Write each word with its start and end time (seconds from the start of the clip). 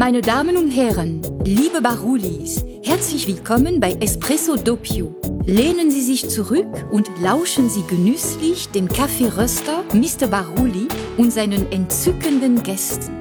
Meine 0.00 0.22
Damen 0.22 0.56
und 0.56 0.70
Herren, 0.70 1.20
liebe 1.44 1.82
Barulis, 1.82 2.64
herzlich 2.82 3.28
willkommen 3.28 3.80
bei 3.80 3.92
Espresso 4.00 4.56
Doppio. 4.56 5.14
Lehnen 5.44 5.90
Sie 5.90 6.00
sich 6.00 6.26
zurück 6.26 6.86
und 6.90 7.10
lauschen 7.20 7.68
Sie 7.68 7.82
genüsslich 7.86 8.70
dem 8.70 8.88
Kaffeeröster 8.88 9.84
Mr. 9.92 10.26
Baruli 10.26 10.88
und 11.18 11.30
seinen 11.30 11.70
entzückenden 11.70 12.62
Gästen. 12.62 13.14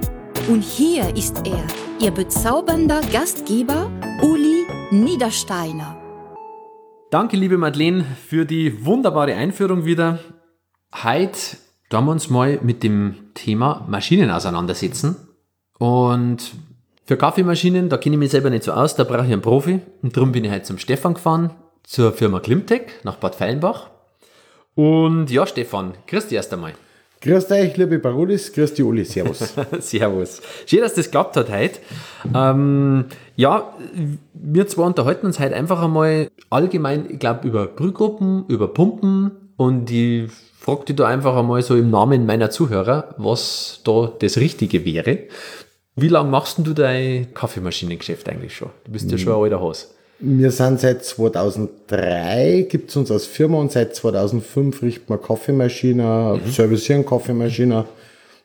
Und 0.47 0.61
hier 0.61 1.14
ist 1.18 1.46
er, 1.46 1.68
Ihr 2.00 2.11
bezaubernder 2.11 3.02
Gastgeber 3.11 3.91
Uli 4.21 4.64
Niedersteiner. 4.89 5.98
Danke, 7.11 7.36
liebe 7.36 7.57
Madeleine, 7.57 8.05
für 8.25 8.46
die 8.46 8.86
wunderbare 8.86 9.36
Einführung 9.36 9.83
wieder. 9.83 10.19
Heute 10.96 11.57
werden 11.89 12.05
wir 12.05 12.11
uns 12.14 12.30
mal 12.30 12.57
mit 12.64 12.83
dem 12.83 13.16
Thema 13.33 13.86
Maschinen 13.89 14.32
auseinandersetzen. 14.32 15.18
Und 15.77 16.54
für 17.09 17.18
Kaffeemaschinen, 17.18 17.89
da 17.89 17.97
kenne 17.97 18.18
ich 18.18 18.19
mich 18.19 18.29
selber 18.29 18.51
nicht 18.51 18.61
so 18.61 18.71
aus, 18.71 18.95
da 18.95 19.04
brauche 19.04 19.25
ich 19.25 19.33
einen 19.33 19.41
Profi. 19.41 19.79
Und 20.04 20.15
darum 20.15 20.31
bin 20.31 20.45
ich 20.45 20.51
heute 20.51 20.61
zum 20.61 20.77
Stefan 20.77 21.15
gefahren, 21.15 21.49
zur 21.82 22.13
Firma 22.13 22.39
Klimtech 22.39 22.83
nach 23.01 23.15
Bad 23.15 23.33
Feilenbach. 23.33 23.89
Und 24.75 25.32
ja, 25.32 25.47
Stefan, 25.47 25.95
grüß 26.05 26.27
dich 26.27 26.35
erst 26.35 26.54
einmal. 26.54 26.73
Grüß 27.21 27.49
euch, 27.49 27.75
liebe 27.77 27.97
Barulis, 27.97 28.54
grüß 28.54 28.75
dich, 28.75 28.85
Uli, 28.85 29.05
servus. 29.05 29.55
servus. 29.79 30.43
Schön, 30.68 30.82
dass 30.82 30.93
das 30.93 31.05
geklappt 31.05 31.35
hat 31.35 31.49
heute. 31.49 31.79
Ähm, 32.31 33.05
ja, 33.35 33.73
wir 34.35 34.67
zwei 34.67 34.83
unterhalten 34.83 35.25
uns 35.25 35.39
heute 35.39 35.55
einfach 35.55 35.81
einmal 35.81 36.30
allgemein, 36.52 37.07
ich 37.09 37.17
glaube, 37.17 37.47
über 37.47 37.66
Brühgruppen, 37.66 38.45
über 38.49 38.67
Pumpen 38.67 39.31
und 39.57 39.89
ich 39.89 40.29
frage 40.59 40.85
dich 40.85 40.97
da 40.97 41.07
einfach 41.07 41.35
einmal 41.35 41.63
so 41.63 41.75
im 41.75 41.89
Namen 41.89 42.27
meiner 42.27 42.51
Zuhörer, 42.51 43.16
was 43.17 43.81
da 43.83 44.13
das 44.19 44.38
Richtige 44.38 44.85
wäre. 44.85 45.23
Wie 46.02 46.08
lange 46.08 46.30
machst 46.30 46.58
du 46.59 46.73
dein 46.73 47.33
Kaffeemaschinengeschäft 47.33 48.30
eigentlich 48.30 48.55
schon? 48.55 48.69
Du 48.86 48.92
bist 48.92 49.11
ja 49.11 49.17
schon 49.17 49.33
ein 49.33 49.42
alter 49.42 49.59
Haus. 49.59 49.94
Wir 50.19 50.52
sind 50.52 50.81
seit 50.81 51.06
2003, 51.06 52.67
gibt 52.69 52.89
es 52.89 52.95
uns 52.97 53.09
als 53.09 53.25
Firma 53.25 53.58
und 53.58 53.72
seit 53.72 53.95
2005 53.95 54.81
richten 54.81 55.09
wir 55.14 55.17
Kaffeemaschine, 55.17 56.41
mhm. 56.44 56.52
servicieren 56.52 57.06
Kaffeemaschine, 57.06 57.86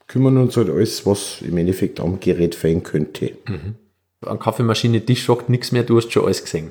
kümmern 0.07 0.37
uns 0.39 0.57
halt 0.57 0.71
alles, 0.71 1.05
was 1.05 1.43
im 1.43 1.57
Endeffekt 1.57 1.99
am 1.99 2.21
Gerät 2.21 2.55
fehlen 2.55 2.85
könnte. 2.85 3.33
Mhm. 3.49 3.75
An 4.25 4.39
Kaffeemaschine, 4.39 5.01
dich 5.01 5.23
schockt 5.23 5.49
nichts 5.49 5.73
mehr, 5.73 5.83
du 5.83 5.97
hast 5.97 6.13
schon 6.13 6.25
alles 6.25 6.45
gesehen. 6.45 6.71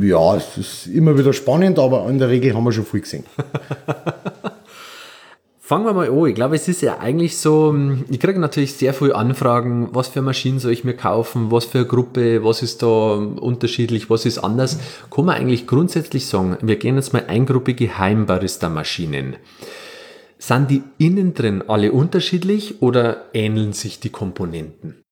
Ja, 0.00 0.36
es 0.36 0.58
ist 0.58 0.86
immer 0.88 1.16
wieder 1.16 1.32
spannend, 1.32 1.78
aber 1.78 2.08
in 2.08 2.18
der 2.18 2.28
Regel 2.28 2.54
haben 2.54 2.64
wir 2.64 2.72
schon 2.72 2.84
viel 2.84 3.00
gesehen. 3.00 3.24
Fangen 5.66 5.84
wir 5.84 5.94
mal 5.94 6.08
an. 6.08 6.26
Ich 6.26 6.36
glaube, 6.36 6.54
es 6.54 6.68
ist 6.68 6.80
ja 6.80 6.98
eigentlich 6.98 7.38
so, 7.38 7.70
hm, 7.70 8.04
ich 8.08 8.20
kriege 8.20 8.38
natürlich 8.38 8.74
sehr 8.74 8.94
viele 8.94 9.16
Anfragen, 9.16 9.88
was 9.90 10.06
für 10.06 10.22
Maschinen 10.22 10.60
soll 10.60 10.70
ich 10.70 10.84
mir 10.84 10.94
kaufen, 10.94 11.50
was 11.50 11.64
für 11.64 11.78
eine 11.78 11.88
Gruppe, 11.88 12.44
was 12.44 12.62
ist 12.62 12.84
da 12.84 13.14
unterschiedlich, 13.14 14.08
was 14.08 14.26
ist 14.26 14.38
anders. 14.38 14.78
Kann 15.10 15.24
man 15.24 15.34
eigentlich 15.34 15.66
grundsätzlich 15.66 16.26
sagen, 16.26 16.56
wir 16.62 16.76
gehen 16.76 16.94
jetzt 16.94 17.12
mal 17.12 17.24
eingruppige 17.26 17.98
Heimbarista-Maschinen. 17.98 19.38
Sind 20.38 20.70
die 20.70 20.84
innen 20.98 21.34
drin 21.34 21.64
alle 21.66 21.90
unterschiedlich 21.90 22.80
oder 22.80 23.24
ähneln 23.34 23.72
sich 23.72 23.98
die 23.98 24.10
Komponenten? 24.10 25.02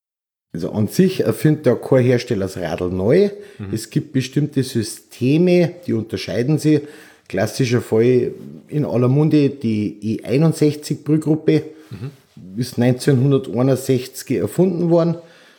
Also 0.53 0.71
an 0.71 0.87
sich 0.87 1.25
erfindet 1.25 1.67
der 1.67 1.75
kein 1.75 2.05
Hersteller 2.05 2.47
das 2.47 2.59
Radl 2.59 2.91
neu. 2.91 3.31
Mhm. 3.59 3.71
Es 3.73 3.91
gibt 3.91 4.13
bestimmte 4.13 4.63
Systeme, 4.63 5.75
die 5.85 5.95
unterscheiden 5.95 6.59
sich. 6.59 6.83
Klassischer 7.29 7.81
Fall 7.81 8.33
in 8.69 8.85
aller 8.85 9.09
Munde 9.09 9.51
die 9.51 10.21
E61-Brühgruppe, 10.23 11.63
mhm. 11.91 12.11
ist 12.61 12.79
1961 12.79 14.39
erfunden 14.39 14.91
worden. 14.91 15.17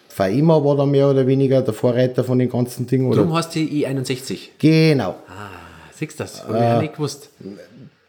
FAIMA 0.10 0.64
war 0.64 0.78
da 0.78 0.86
mehr 0.86 1.10
oder 1.10 1.28
weniger 1.28 1.62
der 1.62 1.74
Vorreiter 1.74 2.24
von 2.24 2.40
den 2.40 2.50
ganzen 2.50 2.88
Dingen. 2.88 3.12
Darum 3.12 3.34
hast 3.34 3.54
du 3.56 3.60
E61? 3.60 4.50
Genau. 4.60 5.16
Ah, 5.28 5.50
siehst 5.94 6.20
du 6.20 6.24
das? 6.24 6.48
Habe 6.48 6.58
äh, 6.58 6.76
ich 6.76 6.82
nicht 6.84 6.96
gewusst. 6.96 7.30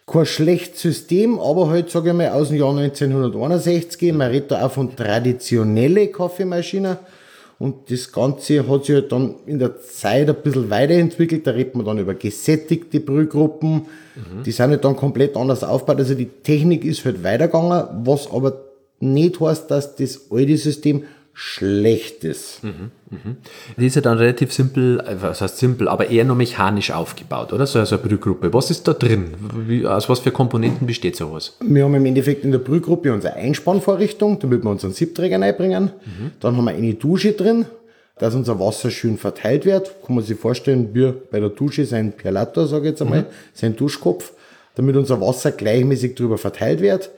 Kein 0.06 0.26
schlechtes 0.26 0.82
System, 0.82 1.40
aber 1.40 1.68
halt, 1.68 1.90
sage 1.90 2.10
ich 2.10 2.14
mal, 2.14 2.28
aus 2.28 2.48
dem 2.48 2.58
Jahr 2.58 2.76
1961. 2.76 4.12
Man 4.12 4.30
redet 4.30 4.52
da 4.52 4.64
auch 4.64 4.70
von 4.70 4.94
traditionellen 4.94 6.12
Kaffeemaschinen. 6.12 6.96
Und 7.58 7.90
das 7.90 8.12
Ganze 8.12 8.68
hat 8.68 8.84
sich 8.84 8.94
halt 8.94 9.12
dann 9.12 9.36
in 9.46 9.58
der 9.58 9.80
Zeit 9.80 10.28
ein 10.28 10.36
bisschen 10.42 10.68
weiterentwickelt. 10.68 11.46
Da 11.46 11.52
redet 11.52 11.74
man 11.74 11.86
dann 11.86 11.98
über 11.98 12.14
gesättigte 12.14 13.00
Brühgruppen. 13.00 13.86
Mhm. 14.14 14.42
Die 14.44 14.52
sind 14.52 14.70
halt 14.70 14.84
dann 14.84 14.94
komplett 14.94 15.36
anders 15.36 15.64
aufgebaut. 15.64 15.98
Also 15.98 16.14
die 16.14 16.26
Technik 16.26 16.84
ist 16.84 17.04
halt 17.06 17.24
weitergegangen, 17.24 18.04
was 18.04 18.30
aber 18.30 18.60
nicht 19.00 19.40
heißt, 19.40 19.70
dass 19.70 19.96
das 19.96 20.30
alte 20.30 20.56
System 20.56 21.04
Schlechtes. 21.38 22.60
Mhm, 22.62 22.90
mhm. 23.10 23.36
Die 23.76 23.84
ist 23.84 23.94
ja 23.94 24.00
dann 24.00 24.16
relativ 24.16 24.54
simpel, 24.54 25.00
äh, 25.00 25.16
was 25.20 25.42
heißt 25.42 25.58
simpel, 25.58 25.86
aber 25.86 26.08
eher 26.08 26.24
nur 26.24 26.34
mechanisch 26.34 26.90
aufgebaut, 26.90 27.52
oder? 27.52 27.66
So 27.66 27.78
also 27.78 27.96
eine 27.96 28.08
Brühgruppe. 28.08 28.54
Was 28.54 28.70
ist 28.70 28.88
da 28.88 28.94
drin? 28.94 29.34
Wie, 29.66 29.86
aus 29.86 30.08
was 30.08 30.20
für 30.20 30.30
Komponenten 30.30 30.86
besteht 30.86 31.14
sowas? 31.14 31.58
Wir 31.60 31.84
haben 31.84 31.94
im 31.94 32.06
Endeffekt 32.06 32.42
in 32.42 32.52
der 32.52 32.58
Brühgruppe 32.58 33.12
unsere 33.12 33.34
Einspannvorrichtung, 33.34 34.38
damit 34.38 34.64
wir 34.64 34.70
unseren 34.70 34.92
Siebträger 34.92 35.38
reinbringen. 35.38 35.90
Mhm. 36.06 36.30
Dann 36.40 36.56
haben 36.56 36.64
wir 36.64 36.70
eine 36.70 36.94
Dusche 36.94 37.32
drin, 37.32 37.66
dass 38.18 38.34
unser 38.34 38.58
Wasser 38.58 38.90
schön 38.90 39.18
verteilt 39.18 39.66
wird. 39.66 39.94
Kann 40.06 40.16
man 40.16 40.24
sich 40.24 40.38
vorstellen, 40.38 40.94
wie 40.94 41.12
bei 41.30 41.38
der 41.38 41.50
Dusche 41.50 41.84
sein 41.84 42.12
Perlator, 42.12 42.66
sage 42.66 42.84
ich 42.84 42.90
jetzt 42.92 43.02
einmal, 43.02 43.22
mhm. 43.22 43.26
sein 43.52 43.76
Duschkopf, 43.76 44.32
damit 44.74 44.96
unser 44.96 45.20
Wasser 45.20 45.52
gleichmäßig 45.52 46.14
drüber 46.14 46.38
verteilt 46.38 46.80
wird. 46.80 47.10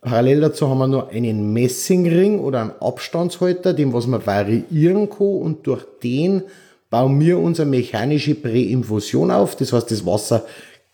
Parallel 0.00 0.40
dazu 0.40 0.68
haben 0.68 0.78
wir 0.78 0.86
noch 0.86 1.10
einen 1.10 1.52
Messingring 1.52 2.38
oder 2.38 2.60
einen 2.60 2.72
Abstandshalter, 2.80 3.74
den 3.74 3.92
was 3.92 4.06
man 4.06 4.24
variieren 4.24 5.10
kann 5.10 5.26
und 5.26 5.66
durch 5.66 5.84
den 6.02 6.42
bauen 6.90 7.20
wir 7.20 7.38
unsere 7.38 7.68
mechanische 7.68 8.34
Präinfusion 8.34 9.30
auf. 9.30 9.56
Das 9.56 9.72
heißt, 9.72 9.90
das 9.90 10.06
Wasser 10.06 10.44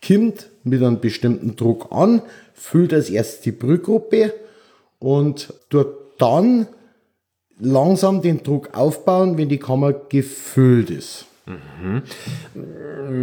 kommt 0.05 0.47
mit 0.63 0.81
einem 0.81 0.99
bestimmten 0.99 1.55
Druck 1.55 1.87
an, 1.91 2.21
füllt 2.53 2.93
als 2.93 3.09
erstes 3.09 3.41
die 3.41 3.51
Brühgruppe 3.51 4.33
und 4.99 5.53
tut 5.69 5.87
dann 6.17 6.67
langsam 7.59 8.21
den 8.21 8.43
Druck 8.43 8.69
aufbauen, 8.73 9.37
wenn 9.37 9.49
die 9.49 9.59
Kammer 9.59 9.93
gefüllt 9.93 10.89
ist. 10.89 11.25
Mhm. 11.45 12.01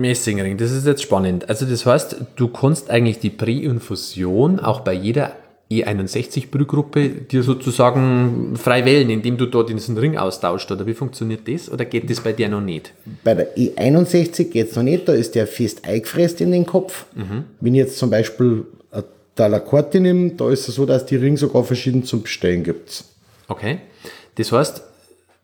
Messingring, 0.00 0.56
das 0.56 0.70
ist 0.70 0.86
jetzt 0.86 1.02
spannend. 1.02 1.48
Also 1.48 1.66
das 1.66 1.84
heißt, 1.84 2.16
du 2.36 2.48
kannst 2.48 2.88
eigentlich 2.88 3.18
die 3.18 3.30
Präinfusion 3.30 4.60
auch 4.60 4.80
bei 4.80 4.92
jeder 4.92 5.32
E61-Brühgruppe 5.80 7.08
dir 7.08 7.42
sozusagen 7.42 8.54
frei 8.56 8.84
wählen, 8.84 9.08
indem 9.10 9.36
du 9.36 9.46
dort 9.46 9.70
diesen 9.70 9.96
Ring 9.96 10.16
austauscht? 10.16 10.70
Oder 10.70 10.86
wie 10.86 10.94
funktioniert 10.94 11.48
das? 11.48 11.70
Oder 11.70 11.84
geht 11.84 12.10
das 12.10 12.20
bei 12.20 12.32
dir 12.32 12.48
noch 12.48 12.60
nicht? 12.60 12.92
Bei 13.24 13.34
der 13.34 13.56
E61 13.56 14.50
geht 14.50 14.70
es 14.70 14.76
noch 14.76 14.82
nicht, 14.82 15.08
da 15.08 15.12
ist 15.12 15.34
der 15.34 15.46
fest 15.46 15.84
eingefräst 15.84 16.40
in 16.40 16.52
den 16.52 16.66
Kopf. 16.66 17.06
Mhm. 17.14 17.44
Wenn 17.60 17.74
ich 17.74 17.78
jetzt 17.78 17.98
zum 17.98 18.10
Beispiel 18.10 18.64
eine 18.90 19.04
Dalacorte 19.34 20.00
nehme, 20.00 20.30
da 20.30 20.50
ist 20.50 20.68
es 20.68 20.74
so, 20.74 20.86
dass 20.86 21.06
die 21.06 21.16
Ring 21.16 21.36
sogar 21.36 21.64
verschieden 21.64 22.04
zum 22.04 22.22
Bestellen 22.22 22.62
gibt. 22.64 23.04
Okay. 23.48 23.78
Das 24.36 24.52
heißt, 24.52 24.82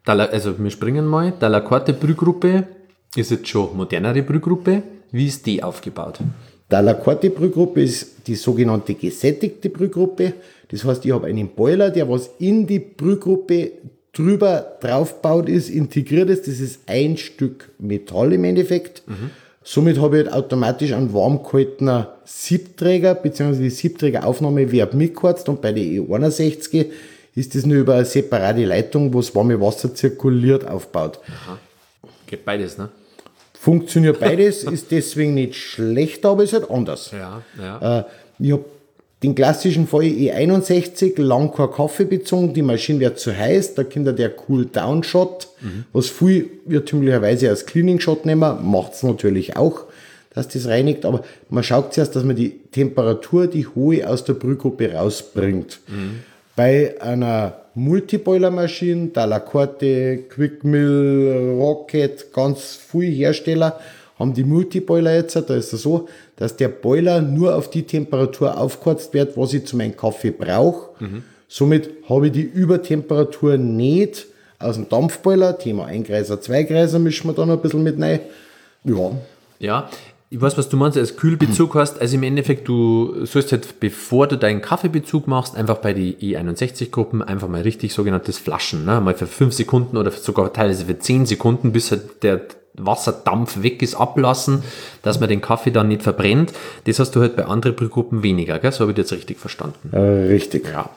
also 0.05 0.59
wir 0.59 0.71
springen 0.71 1.06
mal, 1.06 1.33
Dalacorte 1.38 1.93
Brühgruppe 1.93 2.67
ist 3.17 3.31
jetzt 3.31 3.49
schon 3.49 3.77
modernere 3.77 4.22
Brühgruppe. 4.22 4.83
Wie 5.11 5.27
ist 5.27 5.47
die 5.47 5.62
aufgebaut? 5.62 6.19
Der 6.71 6.83
Lacorte-Brühgruppe 6.83 7.83
ist 7.83 8.27
die 8.27 8.34
sogenannte 8.34 8.95
gesättigte 8.95 9.71
Brühgruppe. 9.71 10.34
Das 10.69 10.84
heißt, 10.84 11.05
ich 11.06 11.12
habe 11.12 11.27
einen 11.29 11.49
Boiler, 11.49 11.91
der 11.91 12.09
was 12.09 12.31
in 12.39 12.67
die 12.67 12.79
Brühgruppe 12.79 13.73
drüber 14.12 14.77
draufbaut 14.81 15.49
ist, 15.49 15.71
integriert 15.71 16.29
ist. 16.29 16.47
Das 16.47 16.61
ist 16.61 16.81
ein 16.87 17.17
Stück 17.17 17.71
Metall 17.79 18.35
im 18.35 18.44
Endeffekt. 18.44 19.03
Mhm. 19.06 19.31
Somit 19.62 19.99
habe 19.99 20.19
ich 20.19 20.25
halt 20.25 20.35
automatisch 20.35 20.93
einen 20.93 21.12
warm 21.12 21.43
gehaltenen 21.43 22.06
Siebträger, 22.25 23.15
beziehungsweise 23.15 23.62
die 23.62 23.70
Siebträgeraufnahme 23.70 24.70
wird 24.70 24.94
mitgeheizt 24.94 25.49
und 25.49 25.61
bei 25.61 25.73
der 25.73 25.85
E61 25.85 26.87
ist 27.35 27.55
das 27.55 27.67
nur 27.67 27.79
über 27.79 27.94
eine 27.94 28.05
separate 28.05 28.65
Leitung, 28.65 29.12
wo 29.12 29.20
das 29.20 29.35
warme 29.35 29.61
Wasser 29.61 29.94
zirkuliert, 29.94 30.67
aufbaut. 30.67 31.20
Aha. 31.26 31.59
Geht 32.26 32.44
beides, 32.44 32.79
ne? 32.79 32.88
Funktioniert 33.60 34.20
beides, 34.20 34.62
ist 34.62 34.90
deswegen 34.90 35.34
nicht 35.34 35.56
schlecht, 35.56 36.25
aber 36.25 36.44
ist 36.44 36.52
halt 36.52 36.70
anders. 36.70 37.10
Ja, 37.12 37.43
ja. 37.60 38.00
Äh, 38.00 38.05
ich 38.38 38.52
habe 38.52 38.64
den 39.22 39.34
klassischen 39.34 39.88
Fall 39.88 40.02
E61 40.02 41.20
lang 41.20 41.52
kein 41.52 41.70
Kaffee 41.72 42.05
bezogen, 42.05 42.55
die 42.55 42.62
Maschine 42.62 43.00
wird 43.00 43.19
zu 43.19 43.37
heiß, 43.37 43.75
da 43.75 43.82
kommt 43.82 44.16
der 44.16 44.32
Cool-Down-Shot, 44.49 45.49
mhm. 45.60 45.84
was 45.93 46.08
viel 46.08 46.49
irrtümlicherweise 46.69 47.49
als 47.49 47.66
Cleaning-Shot 47.66 48.26
nehmen, 48.26 48.70
macht 48.70 48.94
es 48.94 49.02
natürlich 49.02 49.56
auch, 49.56 49.87
dass 50.34 50.46
das 50.46 50.69
reinigt, 50.69 51.05
aber 51.05 51.25
man 51.50 51.64
schaut 51.64 51.94
zuerst, 51.94 52.14
dass 52.14 52.22
man 52.22 52.37
die 52.37 52.60
Temperatur, 52.70 53.49
die 53.49 53.66
hohe 53.66 54.08
aus 54.08 54.22
der 54.22 54.34
Brühgruppe 54.34 54.93
rausbringt. 54.93 55.81
Mhm. 55.88 56.20
Bei 56.58 57.00
einer 57.00 57.52
Multiboiler-Maschine, 57.76 59.10
Dalacorte, 59.10 60.25
Quickmill, 60.28 61.55
Rocket, 61.56 62.32
ganz 62.32 62.75
viele 62.75 63.12
Hersteller 63.12 63.78
haben 64.19 64.34
die 64.34 64.43
Multiboiler 64.43 65.14
jetzt. 65.14 65.37
Da 65.37 65.55
ist 65.55 65.72
es 65.72 65.82
so, 65.82 66.08
dass 66.34 66.56
der 66.56 66.66
Boiler 66.66 67.22
nur 67.22 67.55
auf 67.55 67.70
die 67.70 67.84
Temperatur 67.84 68.58
aufgeheizt 68.58 69.14
wird, 69.14 69.37
was 69.37 69.55
ich 69.55 69.66
zu 69.66 69.76
meinem 69.76 69.96
Kaffee 69.96 70.32
brauche. 70.32 71.00
Mhm. 71.00 71.22
Somit 71.46 71.90
habe 72.08 72.26
ich 72.26 72.32
die 72.32 72.43
Übertemperatur 72.43 73.56
nicht 73.56 74.26
aus 74.58 74.75
dem 74.75 74.88
Dampfboiler. 74.88 75.60
Thema 75.60 75.87
Eingreiser, 75.87 76.40
Zweigreiser 76.40 76.99
mischen 76.99 77.31
wir 77.31 77.34
dann 77.34 77.52
ein 77.52 77.60
bisschen 77.60 77.84
mit 77.84 78.02
rein. 78.02 78.19
Ja. 78.82 79.12
Ja, 79.60 79.88
ich 80.31 80.41
weiß, 80.41 80.59
was 80.59 80.69
du 80.69 80.77
meinst, 80.77 80.99
als 80.99 81.17
Kühlbezug 81.17 81.75
hast. 81.75 82.01
Also 82.01 82.17
im 82.17 82.23
Endeffekt, 82.23 82.69
du 82.69 83.25
sollst 83.25 83.53
halt, 83.53 83.81
bevor 83.81 84.27
du 84.27 84.37
deinen 84.37 84.61
Kaffeebezug 84.61 85.27
machst, 85.27 85.57
einfach 85.57 85.79
bei 85.79 85.95
die 85.95 86.17
E61-Gruppen 86.17 87.23
einfach 87.23 87.49
mal 87.49 87.63
richtig 87.63 87.95
sogenanntes 87.95 88.37
Flaschen, 88.37 88.85
ne? 88.85 89.01
mal 89.01 89.15
für 89.15 89.27
fünf 89.27 89.55
Sekunden 89.55 89.97
oder 89.97 90.11
sogar 90.11 90.53
teilweise 90.53 90.85
für 90.85 90.99
zehn 90.99 91.25
Sekunden, 91.25 91.73
bis 91.73 91.91
halt 91.91 92.23
der 92.23 92.43
Wasserdampf 92.75 93.63
weg 93.63 93.83
ist, 93.83 93.95
ablassen, 93.95 94.63
dass 95.03 95.19
man 95.19 95.31
den 95.31 95.41
Kaffee 95.41 95.71
dann 95.71 95.89
nicht 95.89 96.03
verbrennt. 96.03 96.53
Das 96.85 96.99
hast 96.99 97.17
du 97.17 97.21
halt 97.21 97.35
bei 97.35 97.47
anderen 97.47 97.75
Brühgruppen 97.75 98.23
weniger, 98.23 98.59
gell? 98.59 98.71
so 98.71 98.81
habe 98.81 98.93
ich 98.93 98.97
das 98.97 99.11
jetzt 99.11 99.21
richtig 99.21 99.39
verstanden. 99.39 99.91
Äh, 99.93 100.29
richtig. 100.29 100.69
Ja. 100.69 100.91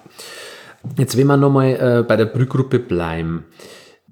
Jetzt, 0.97 1.17
wenn 1.17 1.27
wir 1.27 1.37
nochmal 1.37 1.99
äh, 1.99 2.03
bei 2.03 2.17
der 2.17 2.25
Brühgruppe 2.25 2.79
bleiben. 2.79 3.45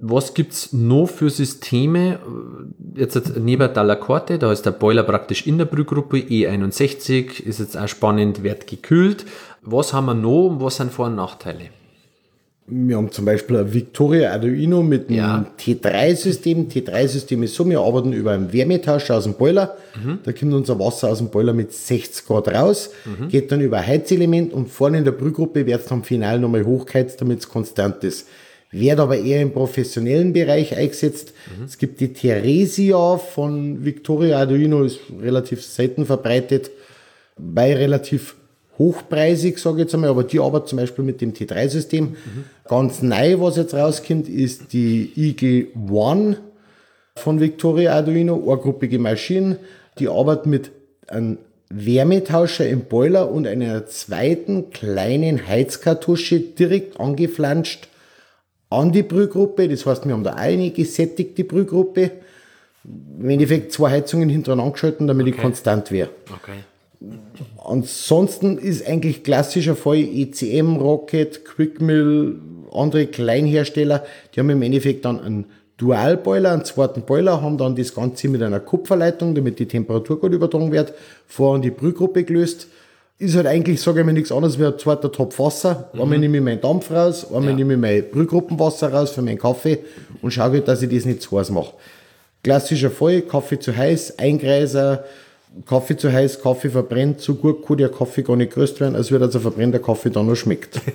Was 0.01 0.33
gibt's 0.33 0.71
noch 0.71 1.07
für 1.07 1.29
Systeme? 1.29 2.19
Jetzt 2.95 3.37
neben 3.37 3.73
der 3.73 4.37
da 4.39 4.51
ist 4.51 4.65
der 4.65 4.71
Boiler 4.71 5.03
praktisch 5.03 5.45
in 5.45 5.57
der 5.57 5.65
Brühgruppe, 5.65 6.17
E61, 6.17 7.43
ist 7.43 7.59
jetzt 7.59 7.77
auch 7.77 7.87
spannend, 7.89 8.41
wird 8.41 8.65
gekühlt. 8.65 9.25
Was 9.61 9.91
haben 9.93 10.05
wir 10.05 10.13
noch 10.13 10.47
und 10.47 10.61
was 10.61 10.77
sind 10.77 10.93
Vor- 10.93 11.07
und 11.07 11.15
Nachteile? 11.15 11.65
Wir 12.71 12.97
haben 12.97 13.11
zum 13.11 13.25
Beispiel 13.25 13.57
ein 13.57 13.73
Victoria 13.73 14.31
Arduino 14.31 14.83
mit 14.83 15.09
einem 15.09 15.17
Ja. 15.17 15.45
T3-System. 15.59 16.69
T3-System 16.69 17.43
ist 17.43 17.55
so, 17.55 17.67
wir 17.67 17.81
arbeiten 17.81 18.13
über 18.13 18.31
einen 18.31 18.53
Wärmetauscher 18.53 19.17
aus 19.17 19.23
dem 19.23 19.33
Boiler. 19.33 19.75
Da 20.23 20.31
kommt 20.31 20.53
unser 20.53 20.79
Wasser 20.79 21.09
aus 21.09 21.17
dem 21.17 21.29
Boiler 21.29 21.53
mit 21.53 21.73
60 21.73 22.25
Grad 22.25 22.47
raus, 22.47 22.91
geht 23.27 23.51
dann 23.51 23.59
über 23.59 23.79
ein 23.79 23.87
Heizelement 23.87 24.53
und 24.53 24.69
vorne 24.69 24.99
in 24.99 25.03
der 25.03 25.11
Brühgruppe 25.11 25.65
wird 25.65 25.81
es 25.81 25.87
dann 25.87 26.03
final 26.03 26.39
nochmal 26.39 26.63
hochgeheizt, 26.63 27.19
damit 27.19 27.39
es 27.39 27.49
konstant 27.49 28.03
ist. 28.03 28.27
Wird 28.71 29.00
aber 29.00 29.18
eher 29.18 29.42
im 29.42 29.51
professionellen 29.51 30.31
Bereich 30.31 30.77
eingesetzt. 30.77 31.33
Es 31.66 31.77
gibt 31.77 32.00
die 32.00 32.13
Theresia 32.13 33.18
von 33.18 33.83
Victoria 33.83 34.39
Arduino, 34.39 34.83
ist 34.83 35.00
relativ 35.19 35.63
selten 35.63 36.06
verbreitet, 36.06 36.69
bei 37.36 37.75
relativ 37.75 38.36
hochpreisig, 38.77 39.57
sage 39.57 39.77
ich 39.77 39.81
jetzt 39.83 39.95
einmal, 39.95 40.12
aber 40.12 40.24
die 40.24 40.39
arbeitet 40.39 40.69
zum 40.69 40.77
Beispiel 40.77 41.04
mit 41.04 41.19
dem 41.19 41.33
T3-System. 41.33 42.16
Ganz 42.68 43.01
neu, 43.01 43.39
was 43.39 43.57
jetzt 43.57 43.74
rauskommt, 43.74 44.30
ist 44.30 44.71
die 44.71 45.12
IG-1 45.16 46.38
von 47.16 47.39
Victoria 47.39 47.94
Arduino, 47.94 48.62
eine 48.81 49.00
Maschine, 49.00 49.57
die 49.98 50.07
arbeitet 50.07 50.45
mit 50.45 50.71
einem 51.07 51.39
Wärmetauscher 51.69 52.68
im 52.68 52.81
Boiler 52.81 53.30
und 53.31 53.45
einer 53.45 53.86
zweiten 53.88 54.69
kleinen 54.69 55.48
Heizkartusche 55.48 56.39
direkt 56.39 57.00
angeflanscht 57.00 57.88
an 58.69 58.92
die 58.92 59.04
Brühgruppe. 59.04 59.68
Das 59.68 59.86
heißt, 59.86 60.06
wir 60.06 60.13
haben 60.13 60.24
da 60.24 60.33
eine 60.33 60.71
gesättigte 60.71 61.44
Brühgruppe. 61.44 62.12
Im 63.19 63.30
Endeffekt 63.30 63.71
zwei 63.71 63.92
Heizungen 63.92 64.30
hintereinander 64.30 64.71
geschalten, 64.71 65.07
damit 65.07 65.27
die 65.27 65.33
Okay. 65.33 65.42
konstant 65.42 65.92
wäre. 65.92 66.10
Okay. 66.31 66.60
Ansonsten 67.63 68.57
ist 68.57 68.86
eigentlich 68.88 69.24
klassischer 69.24 69.75
Fall 69.75 69.98
ECM, 69.98 70.75
Rocket, 70.77 71.45
Quickmill, 71.45 72.39
andere 72.74 73.07
Kleinhersteller, 73.07 74.04
die 74.33 74.39
haben 74.39 74.50
im 74.50 74.62
Endeffekt 74.62 75.06
dann 75.06 75.19
einen 75.19 75.45
Dualboiler, 75.77 76.51
einen 76.51 76.66
zweiten 76.66 77.04
Boiler, 77.04 77.42
haben 77.42 77.57
dann 77.57 77.75
das 77.75 77.95
Ganze 77.95 78.27
mit 78.27 78.44
einer 78.44 78.60
Kupferleitung, 78.60 79.33
damit 79.33 79.60
die 79.60 79.66
Temperatur 79.66 80.19
gut 80.19 80.33
übertragen 80.33 80.71
wird, 80.74 80.94
vor 81.25 81.56
an 81.56 81.62
die 81.62 81.71
Brühgruppe 81.71 82.25
gelöst. 82.25 82.68
Ist 83.21 83.36
halt 83.36 83.48
eigentlich, 83.48 83.81
sage 83.81 84.00
ich 84.00 84.06
mal, 84.06 84.13
nichts 84.13 84.31
anderes 84.31 84.57
wie 84.57 84.66
ein 84.66 84.80
zweiter 84.80 85.12
Topf 85.12 85.38
Wasser. 85.39 85.89
Einmal 85.92 86.18
nehme 86.19 86.38
ich 86.38 86.44
meinen 86.44 86.62
Dampf 86.62 86.89
raus, 86.89 87.25
einmal 87.27 87.50
Ja. 87.51 87.56
nehme 87.57 87.74
ich 87.74 87.80
mein 87.80 88.10
Brühgruppenwasser 88.10 88.94
raus 88.94 89.12
für 89.12 89.21
meinen 89.21 89.38
Kaffee 89.38 89.80
und 90.21 90.31
schaue 90.31 90.51
halt, 90.51 90.68
dass 90.69 90.81
ich 90.81 90.89
das 90.89 91.04
nicht 91.04 91.21
zu 91.21 91.38
heiß 91.38 91.50
mache. 91.51 91.74
Klassischer 92.44 92.89
Fall, 92.89 93.21
Kaffee 93.24 93.60
zu 93.60 93.75
heiß, 93.75 94.18
Eingreiser, 94.18 95.04
Kaffee 95.68 95.98
zu 95.98 96.10
heiß, 96.13 96.42
Kaffee 96.42 96.69
verbrennt, 96.69 97.19
so 97.19 97.36
gut 97.36 97.66
kann 97.68 97.75
der 97.75 97.89
Kaffee 97.89 98.21
gar 98.21 98.38
nicht 98.38 98.54
geröst 98.54 98.80
werden, 98.80 98.95
als 98.95 99.12
würde 99.12 99.25
also 99.25 99.39
verbrennter 99.42 99.80
Kaffee 99.80 100.10
dann 100.12 100.25
noch 100.27 100.36
schmeckt. 100.36 100.80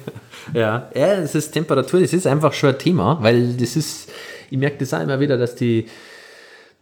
Ja, 0.54 0.90
ja, 0.94 1.14
es 1.14 1.34
ist 1.34 1.52
Temperatur, 1.52 2.00
das 2.00 2.12
ist 2.12 2.26
einfach 2.26 2.52
schon 2.52 2.70
ein 2.70 2.78
Thema, 2.78 3.18
weil 3.22 3.54
das 3.54 3.76
ist, 3.76 4.10
ich 4.50 4.58
merke 4.58 4.76
das 4.78 4.92
auch 4.92 5.00
immer 5.00 5.18
wieder, 5.18 5.38
dass 5.38 5.54
die, 5.54 5.86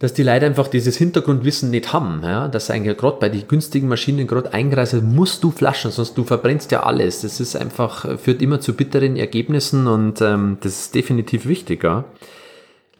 dass 0.02 0.12
die 0.12 0.24
Leute 0.24 0.46
einfach 0.46 0.66
dieses 0.66 0.96
Hintergrundwissen 0.96 1.70
nicht 1.70 1.92
haben, 1.92 2.22
ja, 2.24 2.48
dass 2.48 2.72
eigentlich 2.72 2.98
gerade 2.98 3.18
bei 3.20 3.28
den 3.28 3.46
günstigen 3.46 3.86
Maschinen, 3.86 4.26
gerade 4.26 4.52
Eingreiser, 4.52 5.00
musst 5.00 5.44
du 5.44 5.52
flaschen, 5.52 5.92
sonst 5.92 6.18
du 6.18 6.24
verbrennst 6.24 6.72
ja 6.72 6.82
alles. 6.82 7.20
Das 7.20 7.38
ist 7.38 7.54
einfach, 7.54 8.18
führt 8.18 8.42
immer 8.42 8.60
zu 8.60 8.74
bitteren 8.74 9.14
Ergebnissen 9.14 9.86
und 9.86 10.20
ähm, 10.20 10.58
das 10.60 10.80
ist 10.80 10.96
definitiv 10.96 11.46
wichtig, 11.46 11.84
ja. 11.84 12.04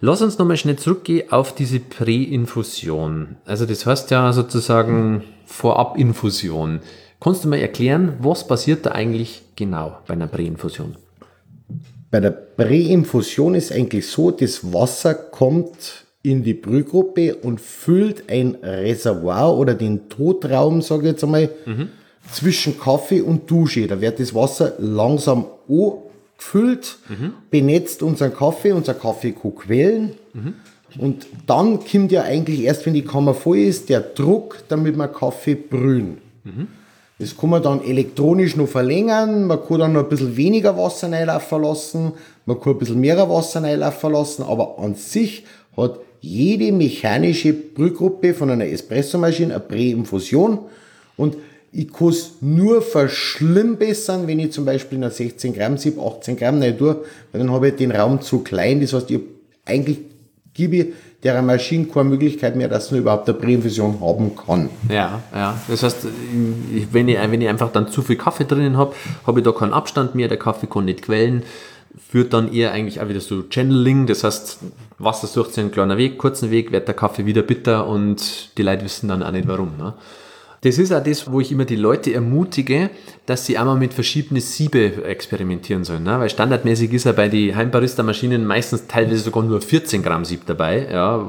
Lass 0.00 0.22
uns 0.22 0.38
nochmal 0.38 0.56
schnell 0.56 0.76
zurückgehen 0.76 1.32
auf 1.32 1.56
diese 1.56 1.80
Präinfusion. 1.80 3.34
Also 3.46 3.66
das 3.66 3.84
heißt 3.84 4.12
ja 4.12 4.32
sozusagen 4.32 5.24
Vorabinfusion. 5.44 6.82
Kannst 7.20 7.42
du 7.42 7.48
mal 7.48 7.58
erklären, 7.58 8.14
was 8.20 8.46
passiert 8.46 8.86
da 8.86 8.92
eigentlich 8.92 9.42
genau 9.56 9.98
bei 10.06 10.14
einer 10.14 10.28
Präinfusion? 10.28 10.94
Bei 12.12 12.20
der 12.20 12.30
Präinfusion 12.30 13.56
ist 13.56 13.72
eigentlich 13.72 14.06
so, 14.06 14.30
das 14.30 14.72
Wasser 14.72 15.14
kommt 15.14 16.01
in 16.22 16.44
die 16.44 16.54
Brühgruppe 16.54 17.34
und 17.36 17.60
füllt 17.60 18.30
ein 18.30 18.56
Reservoir 18.62 19.56
oder 19.56 19.74
den 19.74 20.08
Totraum, 20.08 20.80
sage 20.80 21.02
ich 21.02 21.12
jetzt 21.12 21.24
einmal, 21.24 21.50
zwischen 22.30 22.78
Kaffee 22.78 23.20
und 23.20 23.50
Dusche. 23.50 23.86
Da 23.88 24.00
wird 24.00 24.20
das 24.20 24.34
Wasser 24.34 24.74
langsam 24.78 25.46
gefüllt, 26.38 26.98
benetzt 27.50 28.02
unseren 28.02 28.32
Kaffee, 28.34 28.72
unser 28.72 28.94
Kaffee 28.94 29.32
kann 29.32 29.54
quellen. 29.54 30.12
Und 30.98 31.26
dann 31.46 31.80
kommt 31.80 32.12
ja 32.12 32.22
eigentlich 32.22 32.60
erst, 32.62 32.86
wenn 32.86 32.94
die 32.94 33.04
Kammer 33.04 33.34
voll 33.34 33.58
ist, 33.58 33.88
der 33.88 34.00
Druck, 34.00 34.58
damit 34.68 34.96
wir 34.96 35.08
Kaffee 35.08 35.54
brühen. 35.56 36.18
Das 37.18 37.36
kann 37.36 37.50
man 37.50 37.62
dann 37.62 37.84
elektronisch 37.84 38.56
noch 38.56 38.68
verlängern, 38.68 39.46
man 39.46 39.64
kann 39.64 39.78
dann 39.78 39.92
noch 39.92 40.02
ein 40.02 40.08
bisschen 40.08 40.36
weniger 40.36 40.76
Wasser 40.76 41.10
reinlaufen 41.10 41.62
lassen, 41.62 42.12
man 42.46 42.60
kann 42.60 42.72
ein 42.72 42.78
bisschen 42.78 43.00
mehr 43.00 43.28
Wasser 43.28 43.62
reinlaufen 43.62 44.12
lassen, 44.12 44.42
aber 44.42 44.78
an 44.78 44.94
sich 44.94 45.44
hat 45.76 46.00
jede 46.22 46.72
mechanische 46.72 47.52
Brühgruppe 47.52 48.32
von 48.32 48.48
einer 48.48 48.66
Espressomaschine 48.66 49.54
eine 49.54 49.60
Präinfusion 49.60 50.60
und 51.16 51.36
ich 51.72 51.92
kann 51.92 52.08
es 52.08 52.34
nur 52.40 52.80
verschlimmbessern, 52.80 54.26
wenn 54.26 54.38
ich 54.38 54.52
zum 54.52 54.64
Beispiel 54.64 54.98
in 54.98 55.04
einer 55.04 55.12
16 55.12 55.52
Gramm 55.52 55.78
Sieb 55.78 55.98
18 55.98 56.36
Gramm 56.36 56.60
rein 56.60 56.78
tue, 56.78 57.04
weil 57.32 57.40
dann 57.40 57.50
habe 57.50 57.68
ich 57.68 57.76
den 57.76 57.90
Raum 57.90 58.20
zu 58.20 58.38
klein, 58.40 58.80
das 58.80 58.92
heißt, 58.92 59.10
ich 59.10 59.20
eigentlich 59.64 59.98
gebe 60.54 60.76
ich 60.76 60.86
der 61.22 61.40
Maschine 61.40 61.86
keine 61.86 62.10
Möglichkeit 62.10 62.56
mehr, 62.56 62.68
dass 62.68 62.90
man 62.90 63.00
überhaupt 63.00 63.28
eine 63.28 63.38
Präinfusion 63.38 64.00
haben 64.00 64.32
kann. 64.36 64.68
Ja, 64.88 65.22
ja. 65.32 65.58
Das 65.68 65.82
heißt, 65.82 66.06
wenn 66.92 67.08
ich, 67.08 67.18
wenn 67.18 67.40
ich 67.40 67.48
einfach 67.48 67.70
dann 67.72 67.88
zu 67.88 68.02
viel 68.02 68.16
Kaffee 68.16 68.44
drinnen 68.44 68.76
habe, 68.76 68.94
habe 69.26 69.40
ich 69.40 69.44
da 69.44 69.52
keinen 69.52 69.72
Abstand 69.72 70.14
mehr, 70.14 70.28
der 70.28 70.38
Kaffee 70.38 70.66
kann 70.66 70.84
nicht 70.84 71.02
quellen, 71.02 71.44
führt 71.96 72.32
dann 72.32 72.52
eher 72.52 72.72
eigentlich 72.72 73.00
auch 73.00 73.08
wieder 73.08 73.20
so 73.20 73.44
Channeling, 73.48 74.06
das 74.06 74.24
heißt, 74.24 74.60
Wasser 74.98 75.26
sucht 75.26 75.52
sich 75.52 75.62
einen 75.62 75.72
kleinen 75.72 75.98
Weg, 75.98 76.18
kurzen 76.18 76.50
Weg, 76.50 76.72
wird 76.72 76.88
der 76.88 76.94
Kaffee 76.94 77.26
wieder 77.26 77.42
bitter 77.42 77.86
und 77.86 78.56
die 78.56 78.62
Leute 78.62 78.84
wissen 78.84 79.08
dann 79.08 79.22
auch 79.22 79.32
nicht 79.32 79.48
warum. 79.48 79.76
Ne? 79.76 79.94
Das 80.62 80.78
ist 80.78 80.92
auch 80.92 81.02
das, 81.02 81.30
wo 81.30 81.40
ich 81.40 81.50
immer 81.50 81.64
die 81.64 81.76
Leute 81.76 82.14
ermutige, 82.14 82.90
dass 83.26 83.46
sie 83.46 83.58
einmal 83.58 83.76
mit 83.76 83.92
verschiedenen 83.92 84.40
Siebe 84.40 85.04
experimentieren 85.04 85.82
sollen. 85.82 86.04
Ne? 86.04 86.20
Weil 86.20 86.30
standardmäßig 86.30 86.92
ist 86.92 87.04
ja 87.04 87.10
bei 87.10 87.28
den 87.28 87.56
Heimbarista-Maschinen 87.56 88.46
meistens 88.46 88.86
teilweise 88.86 89.24
sogar 89.24 89.42
nur 89.42 89.60
14 89.60 90.04
Gramm 90.04 90.24
Sieb 90.24 90.42
dabei, 90.46 90.86
ja, 90.88 91.26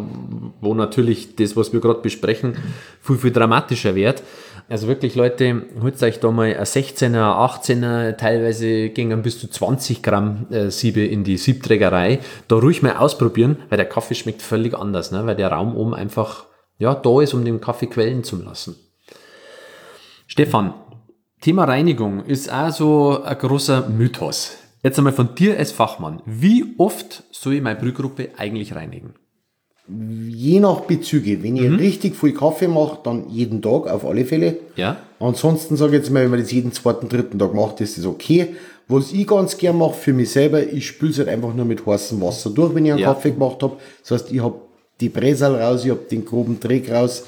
wo 0.61 0.75
natürlich 0.75 1.35
das, 1.35 1.57
was 1.57 1.73
wir 1.73 1.81
gerade 1.81 2.01
besprechen, 2.01 2.55
viel, 3.01 3.17
viel 3.17 3.31
dramatischer 3.31 3.95
wird. 3.95 4.21
Also 4.69 4.87
wirklich, 4.87 5.15
Leute, 5.15 5.63
holt 5.81 6.01
euch 6.01 6.19
da 6.19 6.31
mal 6.31 6.55
ein 6.55 6.63
16er, 6.63 7.17
18er, 7.17 8.15
teilweise 8.15 8.89
gingen 8.89 9.21
bis 9.21 9.39
zu 9.39 9.49
20 9.49 10.01
Gramm 10.01 10.47
äh, 10.51 10.69
Siebe 10.71 11.05
in 11.05 11.23
die 11.23 11.37
Siebträgerei. 11.37 12.19
Da 12.47 12.55
ruhig 12.55 12.81
mal 12.81 12.97
ausprobieren, 12.97 13.57
weil 13.69 13.77
der 13.77 13.89
Kaffee 13.89 14.15
schmeckt 14.15 14.41
völlig 14.41 14.73
anders, 14.73 15.11
ne? 15.11 15.25
weil 15.25 15.35
der 15.35 15.51
Raum 15.51 15.75
oben 15.75 15.93
einfach 15.93 16.45
ja, 16.77 16.95
da 16.95 17.21
ist, 17.21 17.33
um 17.33 17.45
den 17.45 17.61
Kaffee 17.61 17.87
quellen 17.87 18.23
zu 18.23 18.41
lassen. 18.41 18.75
Stefan, 20.27 20.73
Thema 21.41 21.65
Reinigung 21.65 22.25
ist 22.25 22.51
auch 22.51 22.71
so 22.71 23.21
ein 23.23 23.37
großer 23.37 23.89
Mythos. 23.89 24.57
Jetzt 24.81 24.97
einmal 24.97 25.13
von 25.13 25.35
dir 25.35 25.57
als 25.57 25.71
Fachmann. 25.71 26.21
Wie 26.25 26.75
oft 26.77 27.23
soll 27.31 27.53
ich 27.53 27.61
meine 27.61 27.79
Brühgruppe 27.79 28.31
eigentlich 28.37 28.75
reinigen? 28.75 29.13
Je 29.87 30.59
nach 30.61 30.81
Bezüge. 30.81 31.43
Wenn 31.43 31.57
ich 31.57 31.69
richtig 31.79 32.15
viel 32.15 32.33
Kaffee 32.33 32.69
mache, 32.69 32.99
dann 33.03 33.29
jeden 33.29 33.61
Tag 33.61 33.87
auf 33.87 34.05
alle 34.05 34.23
Fälle. 34.25 34.57
Ja? 34.77 34.97
Ansonsten 35.19 35.75
sage 35.75 35.91
ich 35.97 36.03
jetzt 36.03 36.11
mal, 36.11 36.23
wenn 36.23 36.31
man 36.31 36.39
das 36.39 36.51
jeden 36.51 36.71
zweiten, 36.71 37.09
dritten 37.09 37.37
Tag 37.37 37.53
macht, 37.53 37.81
ist 37.81 37.97
das 37.97 38.05
okay. 38.05 38.55
Was 38.87 39.11
ich 39.11 39.27
ganz 39.27 39.57
gern 39.57 39.77
mache 39.77 39.93
für 39.93 40.13
mich 40.13 40.31
selber, 40.31 40.65
ich 40.65 40.87
spüle 40.87 41.11
es 41.11 41.17
halt 41.17 41.27
einfach 41.29 41.53
nur 41.53 41.65
mit 41.65 41.85
heißem 41.85 42.19
Wasser 42.21 42.49
durch, 42.49 42.73
wenn 42.75 42.85
ich 42.85 42.91
einen 42.91 43.01
Ja. 43.01 43.13
Kaffee 43.13 43.31
gemacht 43.31 43.61
habe. 43.61 43.75
Das 44.01 44.11
heißt, 44.11 44.31
ich 44.31 44.41
habe 44.41 44.55
die 45.01 45.09
Bresal 45.09 45.55
raus, 45.55 45.83
ich 45.83 45.91
habe 45.91 46.01
den 46.09 46.23
groben 46.23 46.59
Dreck 46.59 46.89
raus. 46.89 47.25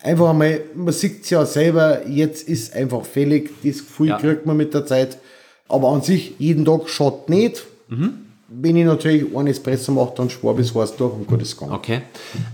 Einfach 0.00 0.30
einmal, 0.30 0.60
man 0.74 0.92
sieht 0.92 1.22
es 1.22 1.30
ja 1.30 1.46
selber, 1.46 2.08
jetzt 2.08 2.48
ist 2.48 2.74
einfach 2.74 3.04
fällig, 3.04 3.50
das 3.62 3.78
Gefühl 3.78 4.08
Ja. 4.08 4.18
kriegt 4.18 4.46
man 4.46 4.56
mit 4.56 4.74
der 4.74 4.84
Zeit. 4.84 5.18
Aber 5.68 5.88
an 5.90 6.02
sich, 6.02 6.34
jeden 6.38 6.64
Tag 6.64 6.88
schaut 6.88 7.28
nicht. 7.28 7.64
Wenn 8.54 8.76
ich 8.76 8.84
natürlich 8.84 9.34
einen 9.34 9.48
Espresso 9.48 9.92
mache, 9.92 10.12
dann 10.16 10.30
spare 10.30 10.54
bis 10.54 10.74
heiß 10.74 10.96
durch 10.96 11.14
und 11.14 11.26
gut 11.26 11.42
ist 11.42 11.56
gegangen. 11.56 11.74
Okay. 11.74 12.02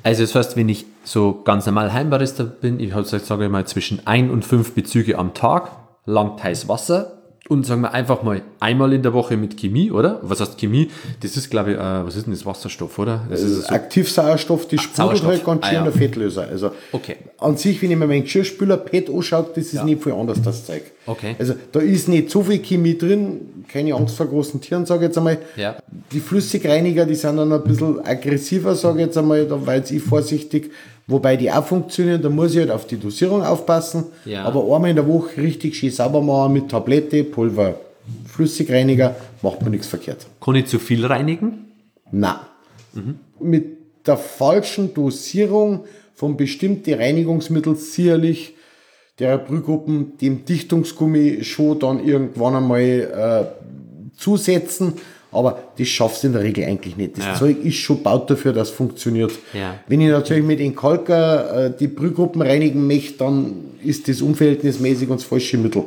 Also 0.03 0.23
das 0.23 0.35
heißt, 0.35 0.57
wenn 0.57 0.69
ich 0.69 0.87
so 1.05 1.43
ganz 1.45 1.67
normal 1.67 1.93
Heimbarista 1.93 2.45
bin, 2.45 2.79
ich 2.81 2.93
habe 2.93 3.05
sage 3.05 3.45
ich 3.45 3.51
mal 3.51 3.67
zwischen 3.67 4.07
ein 4.07 4.31
und 4.31 4.45
fünf 4.45 4.73
Bezüge 4.73 5.19
am 5.19 5.35
Tag, 5.35 5.71
langt 6.05 6.43
heiß 6.43 6.69
Wasser 6.69 7.18
und 7.49 7.65
sagen 7.67 7.81
wir 7.81 7.93
einfach 7.95 8.23
mal 8.23 8.43
einmal 8.61 8.93
in 8.93 9.03
der 9.03 9.13
Woche 9.15 9.37
mit 9.37 9.57
Chemie, 9.57 9.91
oder? 9.91 10.21
Was 10.23 10.41
heißt 10.41 10.59
Chemie? 10.59 10.91
Das 11.21 11.37
ist, 11.37 11.51
glaube 11.51 11.73
ich, 11.73 11.77
äh, 11.77 11.81
was 11.81 12.15
ist 12.17 12.27
denn 12.27 12.35
das 12.35 12.45
Wasserstoff, 12.45 12.99
oder? 12.99 13.25
Das 13.31 13.41
ist 13.43 13.63
so, 13.63 13.69
Aktivsauerstoff, 13.75 14.69
die 14.69 14.77
sprudelt 14.79 14.97
Sauerstoff. 14.97 15.29
halt 15.31 15.45
ganz 15.45 15.63
Ah, 15.65 15.67
schön 15.69 15.75
ja. 15.77 15.83
der 15.85 15.93
Fettlöser. 15.93 16.49
Also 16.49 16.71
Okay. 16.93 17.17
an 17.39 17.57
sich, 17.57 17.81
wenn 17.83 17.91
ich 17.91 17.97
mir 17.97 18.07
meinen 18.07 18.23
Geschirrspüler 18.25 18.77
PET 18.77 19.09
anschaue, 19.11 19.47
das 19.55 19.73
ist 19.73 19.85
nicht 19.85 20.03
viel 20.03 20.13
anders, 20.13 20.43
das 20.43 20.67
Zeug. 20.67 20.83
Okay. 21.07 21.37
Also 21.39 21.55
da 21.73 21.81
ist 21.81 22.09
nicht 22.09 22.31
so 22.31 22.43
viel 22.43 22.59
Chemie 22.59 22.97
drin, 22.99 23.65
keine 23.69 23.95
Angst 23.95 24.17
vor 24.17 24.27
großen 24.27 24.61
Tieren, 24.61 24.85
sage 24.87 25.05
ich 25.05 25.09
jetzt 25.09 25.19
einmal. 25.19 25.39
Ja. 25.57 25.77
Die 26.13 26.21
Flüssigreiniger, 26.21 27.07
die 27.07 27.15
sind 27.15 27.37
dann 27.37 27.53
ein 27.53 27.63
bisschen 27.65 28.05
aggressiver, 28.05 28.75
sage 28.75 29.01
ich 29.01 29.07
jetzt 29.07 29.17
einmal, 29.19 29.47
da 29.47 29.65
war 29.67 29.77
jetzt 29.77 29.91
ich 29.91 30.03
vorsichtig. 30.03 30.71
Wobei 31.09 31.39
die 31.39 31.51
auch 31.51 31.65
funktionieren, 31.65 32.21
da 32.21 32.29
muss 32.29 32.53
ich 32.53 32.59
halt 32.59 32.71
auf 32.71 32.87
die 32.87 32.99
Dosierung 32.99 33.43
aufpassen. 33.43 34.05
Ja. 34.27 34.45
Aber 34.45 34.63
einmal 34.75 34.91
in 34.91 34.97
der 34.97 35.09
Woche 35.09 35.41
richtig 35.41 35.75
schön 35.77 35.91
sauber 35.91 36.21
machen 36.21 36.53
mit 36.53 36.69
Tablette, 36.69 37.25
Pulver, 37.25 37.81
Flüssigreiniger, 38.27 39.17
macht 39.43 39.63
man 39.63 39.71
nichts 39.71 39.87
verkehrt. 39.87 40.27
kann 40.41 40.55
ich 40.55 40.67
zu 40.67 40.79
viel 40.79 41.05
reinigen? 41.07 41.67
Na. 42.13 42.47
Mit 43.41 44.07
der 44.07 44.19
falschen 44.19 44.93
Dosierung 44.93 45.85
von 46.15 46.37
bestimmten 46.37 46.95
Reinigungsmitteln 46.95 47.77
sicherlich 47.77 48.55
der 49.19 49.39
Brühgruppen 49.39 50.19
dem 50.19 50.45
Dichtungsgummi 50.45 51.43
schon 51.43 51.79
dann 51.79 52.05
irgendwann 52.05 52.57
einmal 52.57 52.83
äh, 52.83 54.17
zusetzen. 54.17 54.95
Aber 55.31 55.59
das 55.79 55.89
schaffst 55.89 56.23
du 56.23 56.29
in 56.29 56.33
der 56.33 56.43
Regel 56.43 56.65
eigentlich 56.65 56.97
nicht. 56.97 57.19
Das 57.19 57.25
Ja. 57.27 57.35
Zeug 57.35 57.63
ist 57.63 57.77
schon 57.77 58.03
baut 58.03 58.31
dafür, 58.31 58.53
dass 58.53 58.69
es 58.71 58.75
funktioniert. 58.75 59.33
Ja. 59.53 59.75
Wenn 59.87 60.01
ich 60.01 60.09
natürlich 60.09 60.45
mit 60.45 60.59
Enkalker 60.61 61.67
äh, 61.67 61.73
die 61.79 61.89
Brühgruppen 61.89 62.41
reinigen 62.41 62.87
möchte, 62.87 63.19
dann 63.19 63.53
ist 63.85 64.09
das 64.09 64.23
unverhältnismäßig 64.23 65.09
und 65.09 65.21
das 65.21 65.25
falsche 65.25 65.59
Mittel. 65.59 65.85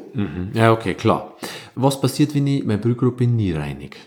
Ja, 0.53 0.71
okay, 0.71 0.93
klar. 0.93 1.35
Was 1.75 1.99
passiert, 1.99 2.35
wenn 2.35 2.45
ich 2.47 2.63
meine 2.63 2.79
Brühgruppe 2.79 3.25
nie 3.25 3.51
reinige? 3.53 3.97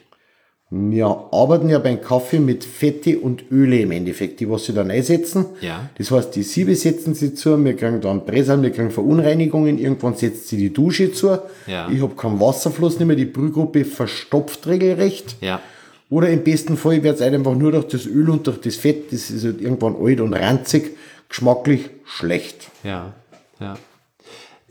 Wir 0.76 1.06
arbeiten 1.30 1.68
ja 1.68 1.78
beim 1.78 2.00
Kaffee 2.00 2.40
mit 2.40 2.64
Fette 2.64 3.20
und 3.20 3.44
Öle 3.52 3.78
im 3.78 3.92
Endeffekt, 3.92 4.40
die 4.40 4.50
was 4.50 4.64
sie 4.64 4.72
dann 4.72 4.90
einsetzen. 4.90 5.46
Ja. 5.60 5.88
Das 5.96 6.10
heißt, 6.10 6.34
die 6.34 6.42
Siebe 6.42 6.74
setzen 6.74 7.14
sie 7.14 7.32
zu, 7.32 7.64
wir 7.64 7.76
kriegen 7.76 8.00
dann 8.00 8.26
Bresal, 8.26 8.60
wir 8.60 8.72
kriegen 8.72 8.90
Verunreinigungen, 8.90 9.78
irgendwann 9.78 10.16
setzt 10.16 10.48
sie 10.48 10.56
die 10.56 10.72
Dusche 10.72 11.12
zu. 11.12 11.38
Ja. 11.68 11.88
Ich 11.88 12.02
habe 12.02 12.16
keinen 12.16 12.40
Wasserfluss 12.40 12.98
nicht 12.98 13.06
mehr, 13.06 13.14
die 13.14 13.24
Brühgruppe 13.24 13.84
verstopft 13.84 14.66
regelrecht. 14.66 15.36
Ja. 15.40 15.60
Oder 16.10 16.30
im 16.30 16.42
besten 16.42 16.76
Fall 16.76 17.04
wird 17.04 17.16
es 17.16 17.22
einfach 17.22 17.54
nur 17.54 17.70
durch 17.70 17.86
das 17.86 18.06
Öl 18.06 18.28
und 18.28 18.44
durch 18.48 18.60
das 18.60 18.74
Fett, 18.74 19.12
das 19.12 19.30
ist 19.30 19.44
halt 19.44 19.60
irgendwann 19.60 19.94
alt 19.94 20.20
und 20.20 20.34
ranzig, 20.34 20.96
geschmacklich 21.28 21.88
schlecht. 22.04 22.68
Ja, 22.82 23.14
ja. 23.60 23.74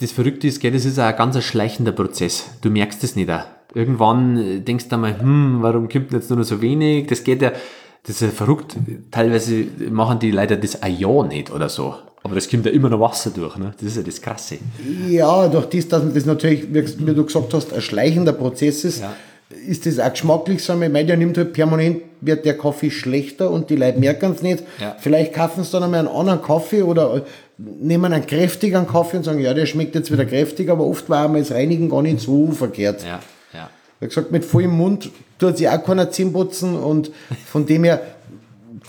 Das 0.01 0.11
Verrückte 0.11 0.47
ist, 0.47 0.59
gell, 0.59 0.73
das 0.73 0.83
ist 0.83 0.99
auch 0.99 1.05
ein 1.05 1.15
ganz 1.15 1.41
schleichender 1.41 1.93
Prozess. 1.93 2.43
Du 2.59 2.69
merkst 2.69 3.01
es 3.05 3.15
nicht 3.15 3.29
auch. 3.29 3.45
Irgendwann 3.73 4.37
äh, 4.37 4.59
denkst 4.59 4.87
du 4.89 4.95
einmal, 4.95 5.19
hm, 5.19 5.57
warum 5.61 5.89
kommt 5.89 6.11
denn 6.11 6.19
jetzt 6.19 6.29
nur 6.29 6.39
noch 6.39 6.45
so 6.45 6.61
wenig? 6.61 7.07
Das 7.07 7.23
geht 7.23 7.41
ja, 7.41 7.51
das 8.05 8.15
ist 8.15 8.21
ja 8.21 8.27
verrückt. 8.29 8.75
Teilweise 9.11 9.65
machen 9.89 10.19
die 10.19 10.31
leider 10.31 10.55
das 10.57 10.81
ein 10.83 10.97
Jahr 10.97 11.25
nicht 11.25 11.51
oder 11.51 11.69
so. 11.69 11.95
Aber 12.25 12.35
das 12.35 12.49
kommt 12.49 12.65
ja 12.65 12.71
immer 12.71 12.89
noch 12.89 12.99
Wasser 13.01 13.31
durch, 13.31 13.57
ne? 13.57 13.73
Das 13.77 13.89
ist 13.89 13.97
ja 13.97 14.03
das 14.03 14.21
Krasse. 14.21 14.57
Ja, 15.09 15.47
durch 15.49 15.65
das, 15.65 15.87
dass 15.89 16.13
das 16.13 16.25
natürlich, 16.25 16.73
wie 16.73 17.13
du 17.13 17.25
gesagt 17.25 17.53
hast, 17.53 17.73
ein 17.73 17.81
schleichender 17.81 18.31
Prozess 18.31 18.85
ist, 18.85 19.01
Ja. 19.01 19.13
ist 19.67 19.85
das 19.85 19.99
auch 19.99 20.09
geschmacklich. 20.11 20.59
Ich 20.69 20.75
meine, 20.75 21.05
der 21.05 21.17
nimmt 21.17 21.37
halt 21.37 21.51
permanent, 21.51 21.97
wird 22.21 22.45
der 22.45 22.57
Kaffee 22.57 22.91
schlechter 22.91 23.51
und 23.51 23.69
die 23.69 23.75
Leute 23.75 23.99
merken 23.99 24.31
es 24.33 24.41
nicht. 24.41 24.63
Ja. 24.79 24.95
Vielleicht 24.99 25.33
kaufen 25.33 25.65
sie 25.65 25.71
dann 25.71 25.83
einmal 25.83 25.99
einen 25.99 26.07
anderen 26.15 26.41
Kaffee 26.41 26.81
oder 26.83 27.15
äh, 27.17 27.21
nehmen 27.57 28.13
einen 28.13 28.25
kräftigeren 28.25 28.87
Kaffee 28.87 29.17
und 29.17 29.23
sagen, 29.23 29.39
ja, 29.39 29.53
der 29.53 29.65
schmeckt 29.65 29.93
jetzt 29.95 30.09
wieder 30.09 30.25
kräftig, 30.25 30.69
aber 30.69 30.85
oft 30.85 31.09
war 31.09 31.25
einmal 31.25 31.41
das 31.41 31.51
Reinigen 31.51 31.89
gar 31.89 32.01
nicht 32.01 32.21
so 32.21 32.47
verkehrt. 32.51 33.03
Ja, 33.03 33.19
Wie 34.03 34.09
gesagt, 34.09 34.31
mit 34.31 34.43
vollem 34.43 34.71
Mund 34.71 35.09
tut 35.39 35.57
sich 35.57 35.69
auch 35.69 35.83
keiner 35.83 36.11
Zähne 36.11 36.31
putzen 36.31 36.75
und 36.75 37.11
von 37.45 37.65
dem 37.65 37.85
her 37.85 38.01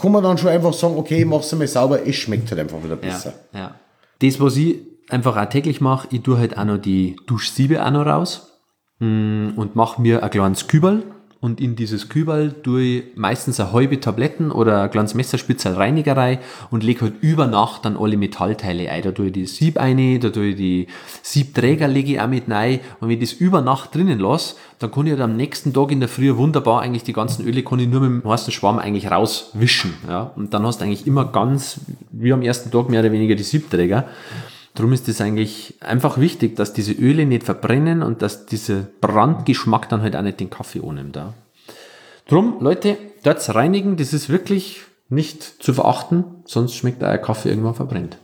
kann 0.01 0.11
man 0.11 0.25
dann 0.25 0.39
schon 0.39 0.51
einfach 0.51 0.73
sagen, 0.73 0.97
okay, 0.97 1.21
ich 1.21 1.27
mach's 1.27 1.53
einmal 1.53 1.69
sauber, 1.69 2.05
es 2.05 2.17
schmeckt 2.17 2.51
halt 2.51 2.61
einfach 2.61 2.83
wieder 2.83 2.97
besser. 2.97 3.33
Ja, 3.53 3.59
ja. 3.59 3.75
Das, 4.21 4.41
was 4.41 4.57
ich 4.57 4.79
einfach 5.09 5.37
auch 5.37 5.49
täglich 5.49 5.81
mache, 5.81 6.09
ich 6.11 6.23
tue 6.23 6.39
halt 6.39 6.59
auch 6.59 6.65
noch 6.65 6.79
die 6.79 7.17
Duschsiebe 7.27 7.85
auch 7.85 7.91
noch 7.93 8.07
raus 8.07 8.61
mm, 8.99 9.51
und 9.57 9.77
mache 9.77 10.03
mir 10.03 10.23
ein 10.23 10.31
kleines 10.31 10.67
Kübel 10.67 11.05
und 11.45 11.61
in 11.61 11.77
dieses 11.77 12.09
Kübel 12.09 12.55
tue 12.63 12.83
ich 12.83 13.05
meistens 13.17 13.61
eine 13.61 13.71
halbe 13.71 14.01
Tabletten 14.01 14.51
oder 14.51 14.85
ein 14.85 14.91
kleines 14.91 15.13
Messerspitzel 15.13 15.75
Reinigerei 15.75 16.39
und 16.71 16.83
lege 16.83 17.03
halt 17.03 17.17
über 17.21 17.47
Nacht 17.47 17.85
dann 17.85 17.99
alle 17.99 18.17
Metallteile 18.17 18.89
ein. 18.91 19.03
Da 19.03 19.13
tue 19.13 19.27
ich 19.27 19.33
die 19.35 19.45
Sieb 19.45 19.77
ein, 19.77 20.21
da 20.21 20.31
tue 20.31 20.47
ich 20.47 20.57
die 20.57 20.87
Siebträger 21.23 21.87
lege 21.87 22.13
ich 22.13 22.21
auch 22.21 22.29
mit 22.29 22.51
rein 22.51 22.81
und 22.99 23.11
wenn 23.11 23.21
ich 23.21 23.31
das 23.31 23.39
über 23.39 23.61
Nacht 23.61 23.95
drinnen 23.95 24.21
lasse, 24.21 24.55
dann 24.79 24.91
kann 24.91 25.05
ich 25.05 25.13
halt 25.13 25.21
am 25.21 25.37
nächsten 25.37 25.75
Tag 25.75 25.93
in 25.93 26.01
der 26.01 26.09
Früh 26.09 26.35
wunderbar 26.35 26.81
eigentlich 26.81 27.03
die 27.03 27.13
ganzen 27.13 27.47
Öle 27.47 27.63
kann 27.63 27.79
ich 27.79 27.89
nur 27.89 28.01
mit 28.01 28.23
dem 28.23 28.31
heißen 28.31 28.51
Schwamm 28.51 28.79
eigentlich 28.79 29.11
rauswischen. 29.11 29.93
Ja? 30.09 30.33
Und 30.37 30.55
dann 30.55 30.65
hast 30.65 30.81
du 30.81 30.87
eigentlich 30.87 31.07
immer 31.07 31.27
ganz, 31.27 31.79
wie 32.11 32.33
am 32.33 32.41
ersten 32.41 32.71
Tag 32.71 32.89
mehr 32.89 33.01
oder 33.01 33.13
weniger 33.13 33.35
die 33.35 33.43
Siebträger. 33.43 34.09
Darum 34.75 34.93
ist 34.93 35.09
es 35.09 35.21
eigentlich 35.21 35.75
einfach 35.81 36.19
wichtig, 36.19 36.57
dass 36.57 36.73
diese 36.73 36.93
Öle 36.93 37.27
nicht 37.27 37.45
verbrennen 37.45 38.03
und 38.03 38.23
dass 38.23 38.47
dieser 38.47 38.87
Brandgeschmack 39.01 39.89
dann 39.89 40.03
halt 40.03 40.17
auch 40.17 40.23
nicht 40.23 40.41
den 40.41 40.51
Kaffee 40.51 40.81
annimmt. 40.85 41.15
Ja. 41.15 41.33
Drum, 42.29 42.57
Leute, 42.61 42.97
dort 43.23 43.55
reinigen, 43.55 43.97
das 43.97 44.13
ist 44.13 44.29
wirklich 44.31 44.81
nicht 45.09 45.43
zu 45.63 45.75
verachten, 45.75 46.25
sonst 46.45 46.75
schmeckt 46.75 47.05
auch 47.05 47.09
ein 47.09 47.23
Kaffee 47.23 47.51
irgendwann 47.51 47.75
verbrennt. 47.75 48.19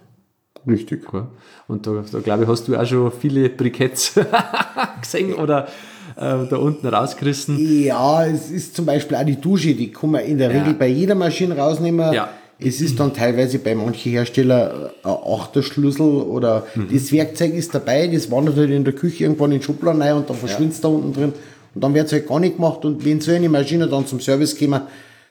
Richtig. 0.67 1.11
Gell? 1.11 1.27
Und 1.69 1.87
da, 1.87 2.03
da 2.11 2.19
glaube 2.19 2.43
ich, 2.45 2.49
hast 2.49 2.67
du 2.67 2.77
auch 2.77 2.85
schon 2.87 3.13
viele 3.13 3.49
Briketts 3.49 4.19
gesehen 5.01 5.35
oder 5.35 5.69
äh, 6.17 6.47
da 6.49 6.57
unten 6.57 6.87
rausgerissen. 6.87 7.57
Ja, 7.85 8.27
es 8.27 8.51
ist 8.51 8.75
zum 8.75 8.87
Beispiel 8.87 9.17
auch 9.17 9.25
die 9.25 9.41
Dusche, 9.41 9.75
die 9.75 9.93
kann 9.93 10.11
man 10.11 10.23
in 10.23 10.39
der 10.39 10.51
Ja. 10.53 10.59
Regel 10.61 10.75
bei 10.75 10.89
jeder 10.89 11.15
Maschine 11.15 11.57
rausnehmen. 11.57 12.13
Ja. 12.13 12.31
Es 12.63 12.81
ist 12.81 13.01
dann 13.01 13.15
teilweise 13.15 13.59
bei 13.59 13.75
manchen 13.75 14.13
Herstellern 14.13 14.91
ein 15.03 15.11
Achterschlüssel 15.11 16.07
oder 16.23 16.67
Mhm. 16.75 16.89
das 16.93 17.11
Werkzeug 17.13 17.55
ist 17.55 17.75
dabei, 17.75 18.07
das 18.09 18.31
wandert 18.31 18.57
halt 18.57 18.71
in 18.71 18.85
der 18.85 18.93
Küche 18.95 19.25
irgendwann 19.25 19.53
in 19.53 19.59
den 19.59 19.63
Schubladen 19.63 20.03
rein 20.03 20.15
und 20.15 20.29
dann 20.29 20.37
verschwindet 20.37 20.75
es 20.75 20.81
da 20.81 20.89
unten 20.89 21.13
drin. 21.13 21.33
Und 21.75 21.85
dann 21.85 21.95
wird 21.95 22.07
es 22.07 22.13
halt 22.13 22.27
gar 22.29 22.41
nicht 22.41 22.57
gemacht. 22.57 22.85
Und 22.85 23.05
wenn 23.05 23.21
so 23.21 23.31
eine 23.31 23.49
Maschine 23.49 23.87
dann 23.89 24.07
zum 24.07 24.21
Service 24.21 24.59
kommen, 24.59 24.83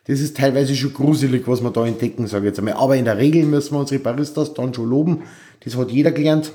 das 0.08 0.20
ist 0.22 0.38
teilweise 0.38 0.76
schon 0.76 0.94
gruselig, 0.94 1.44
was 1.48 1.62
wir 1.62 1.70
da 1.70 1.86
entdecken, 1.86 2.26
sage 2.28 2.46
ich 2.46 2.50
jetzt 2.52 2.60
einmal. 2.60 2.74
Aber 2.76 2.96
in 2.96 3.06
der 3.06 3.18
Regel 3.18 3.44
müssen 3.44 3.76
wir 3.76 3.80
unsere 3.80 4.00
Baristas 4.02 4.54
dann 4.54 4.74
schon 4.74 4.90
loben. 4.90 5.24
Das 5.64 5.76
hat 5.78 5.92
jeder 5.92 6.12
gelernt. 6.12 6.52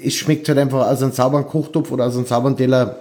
Es 0.00 0.14
schmeckt 0.14 0.48
halt 0.48 0.58
einfach 0.58 0.88
aus 0.88 1.02
einem 1.02 1.12
sauberen 1.12 1.46
Kochtopf 1.46 1.90
oder 1.90 2.06
aus 2.06 2.16
einem 2.16 2.26
sauberen 2.26 2.56
Teller 2.56 3.00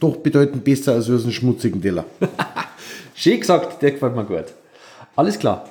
doch 0.00 0.16
bedeutend 0.16 0.64
besser 0.64 0.94
als 0.94 1.08
aus 1.08 1.22
einem 1.22 1.32
schmutzigen 1.32 1.80
Teller. 1.80 2.04
Schön 3.14 3.40
gesagt, 3.40 3.80
der 3.80 3.92
gefällt 3.92 4.14
mir 4.16 4.24
gut. 4.24 4.46
Alles 5.16 5.38
klar. 5.38 5.68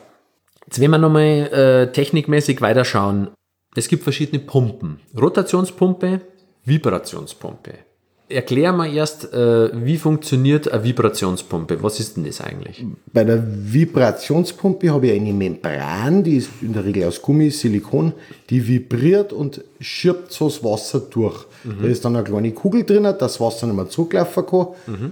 Jetzt 0.68 0.80
werden 0.80 0.92
wir 0.92 0.98
nochmal 0.98 1.24
äh, 1.24 1.92
technikmäßig 1.94 2.62
weiterschauen. 2.62 3.30
Es 3.76 3.88
gibt 3.88 4.04
verschiedene 4.04 4.40
Pumpen. 4.40 5.00
Rotationspumpe, 5.18 6.22
Vibrationspumpe. 6.66 7.74
Erklär 8.30 8.74
mal 8.74 8.94
erst, 8.94 9.32
äh, 9.34 9.70
wie 9.86 9.96
funktioniert 9.96 10.70
eine 10.70 10.84
Vibrationspumpe? 10.84 11.82
Was 11.82 12.02
ist 12.02 12.18
denn 12.18 12.26
das 12.26 12.42
eigentlich? 12.42 12.86
Bei 13.14 13.24
der 13.24 13.42
Vibrationspumpe 13.42 14.92
habe 14.92 15.08
ich 15.08 15.14
eine 15.14 15.32
Membran, 15.32 16.26
die 16.26 16.36
ist 16.36 16.50
in 16.62 16.74
der 16.74 16.84
Regel 16.84 17.06
aus 17.06 17.22
Gummi, 17.22 17.50
Silikon, 17.50 18.12
die 18.50 18.68
vibriert 18.68 19.32
und 19.32 19.64
schirbt 19.80 20.34
so 20.34 20.50
das 20.50 20.62
Wasser 20.62 21.00
durch. 21.00 21.46
Da 21.82 21.88
ist 21.88 22.04
dann 22.04 22.18
eine 22.18 22.26
kleine 22.26 22.52
Kugel 22.52 22.84
drin, 22.84 23.04
dass 23.04 23.18
das 23.18 23.40
Wasser 23.40 23.68
nicht 23.68 23.78
mehr 23.78 23.88
zurücklaufen 23.88 24.46
kann. 24.46 24.68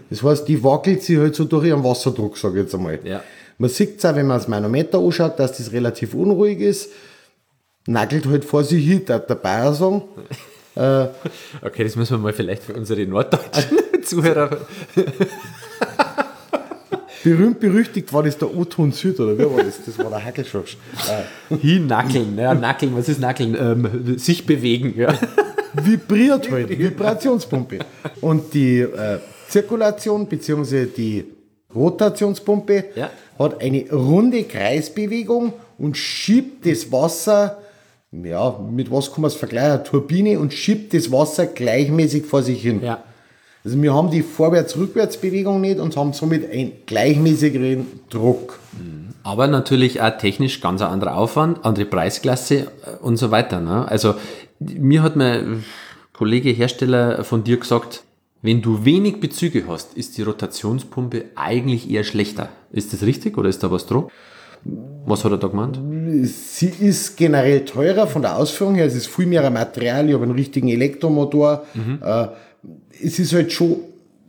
Das 0.10 0.22
heißt, 0.22 0.46
die 0.50 0.62
wackelt 0.62 1.02
sich 1.02 1.18
halt 1.18 1.36
so 1.36 1.46
durch 1.46 1.68
ihren 1.68 1.86
Wasserdruck, 1.86 2.38
sage 2.38 2.56
ich 2.56 2.64
jetzt 2.64 2.76
einmal. 2.76 3.00
Ja. 3.06 3.22
Man 3.58 3.70
sieht 3.70 4.00
es 4.00 4.06
auch, 4.06 4.16
wenn 4.16 4.28
man 4.28 4.38
das 4.38 4.48
Manometer 4.48 5.00
anschaut, 5.00 5.40
dass 5.40 5.58
das 5.58 5.72
relativ 5.72 6.14
unruhig 6.14 6.60
ist. 6.60 6.92
Nagelt 7.88 8.26
halt 8.26 8.44
vor 8.44 8.64
sich 8.64 8.86
hin, 8.86 9.06
der 9.06 9.20
Bayer 9.20 9.74
sagen. 9.74 10.04
Okay, 10.78 11.86
das 11.86 11.96
müssen 11.96 12.18
wir 12.18 12.18
mal 12.18 12.34
vielleicht 12.34 12.64
für 12.64 12.74
unsere 12.74 13.06
norddeutschen 13.06 13.78
Zuhörer. 14.04 14.58
Berühmt 17.24 17.62
berüchtigt 17.62 18.12
war 18.12 18.24
das 18.24 18.38
der 18.38 18.54
O-Ton 18.54 18.92
Süd, 18.92 19.20
oder 19.20 19.38
wer 19.38 19.50
war 19.50 19.64
das? 19.64 19.80
Das 19.86 19.98
war 19.98 20.10
der 20.10 20.24
Hackelschorsch. 20.24 20.78
Äh, 21.50 21.56
Hinnackeln. 21.62 22.38
Ja, 22.38 22.54
nackeln, 22.54 22.94
was 22.94 23.08
ist 23.08 23.22
nackeln? 23.22 23.56
Ähm, 23.58 24.18
sich 24.20 24.46
bewegen. 24.46 24.94
Ja. 24.98 25.18
vibriert 25.74 26.52
halt, 26.52 26.70
Vibrationspumpe. 26.78 27.80
Und 28.20 28.54
die 28.54 28.82
äh, 28.82 29.20
Zirkulation 29.48 30.28
bzw. 30.28 30.86
die 30.86 31.26
Rotationspumpe 31.76 32.86
Ja. 32.96 33.10
hat 33.38 33.62
eine 33.62 33.90
runde 33.92 34.44
Kreisbewegung 34.44 35.54
und 35.78 35.98
schiebt 35.98 36.66
das 36.66 36.92
Wasser, 36.92 37.58
ja, 38.12 38.58
mit 38.72 38.90
was 38.92 39.12
kann 39.12 39.22
man 39.22 39.30
es 39.30 39.36
vergleichen? 39.36 39.84
Turbine 39.84 40.40
und 40.40 40.54
schiebt 40.54 40.94
das 40.94 41.12
Wasser 41.12 41.46
gleichmäßig 41.48 42.26
vor 42.26 42.42
sich 42.44 42.62
hin. 42.62 42.82
ja. 42.84 43.04
Also 43.64 43.82
wir 43.82 43.96
haben 43.96 44.12
die 44.12 44.22
Vorwärts-Rückwärts-Bewegung 44.22 45.60
nicht 45.60 45.80
und 45.80 45.98
haben 45.98 46.14
somit 46.14 46.48
einen 46.52 46.74
gleichmäßigeren 46.86 47.88
Druck. 48.12 48.60
Aber 49.24 49.48
natürlich 49.48 50.02
auch 50.04 50.16
technisch 50.20 50.62
ganz 50.62 50.84
ein 50.84 50.88
anderer 50.90 51.18
Aufwand, 51.18 51.66
andere 51.66 51.86
Preisklasse 51.86 52.56
äh, 52.58 52.66
und 53.02 53.18
so 53.18 53.32
weiter. 53.32 53.60
Ne? 53.62 53.88
Also 53.88 54.14
mir 54.60 55.02
hat 55.02 55.16
mein 55.16 55.64
Kollege 56.14 56.52
Hersteller 56.52 57.24
von 57.24 57.44
dir 57.44 57.58
gesagt, 57.58 58.04
wenn 58.46 58.62
du 58.62 58.86
wenig 58.86 59.20
Bezüge 59.20 59.64
hast, 59.68 59.96
ist 59.96 60.18
die 60.18 60.22
Rotationspumpe 60.22 61.26
eigentlich 61.36 61.90
eher 61.90 62.04
schlechter. 62.04 62.50
Ist 62.72 62.94
das 62.94 63.02
richtig 63.04 63.38
oder 63.38 63.50
ist 63.50 63.64
da 63.64 63.72
was 63.72 63.86
dran? 63.88 64.06
Was 65.06 65.24
hat 65.24 65.32
er 65.32 65.38
da 65.38 65.48
gemeint? 65.48 65.80
Sie 66.24 66.68
ist 66.80 67.18
generell 67.18 67.66
teurer 67.66 68.08
von 68.08 68.22
der 68.24 68.38
Ausführung 68.38 68.76
her. 68.76 68.86
Es 68.86 68.96
ist 68.96 69.08
viel 69.08 69.28
mehr 69.28 69.48
Material. 69.52 70.08
Ich 70.08 70.14
habe 70.14 70.24
einen 70.24 70.34
richtigen 70.34 70.70
Elektromotor. 70.70 71.66
Äh, 72.02 72.28
es 73.04 73.20
ist 73.20 73.34
halt 73.34 73.52
schon 73.52 73.76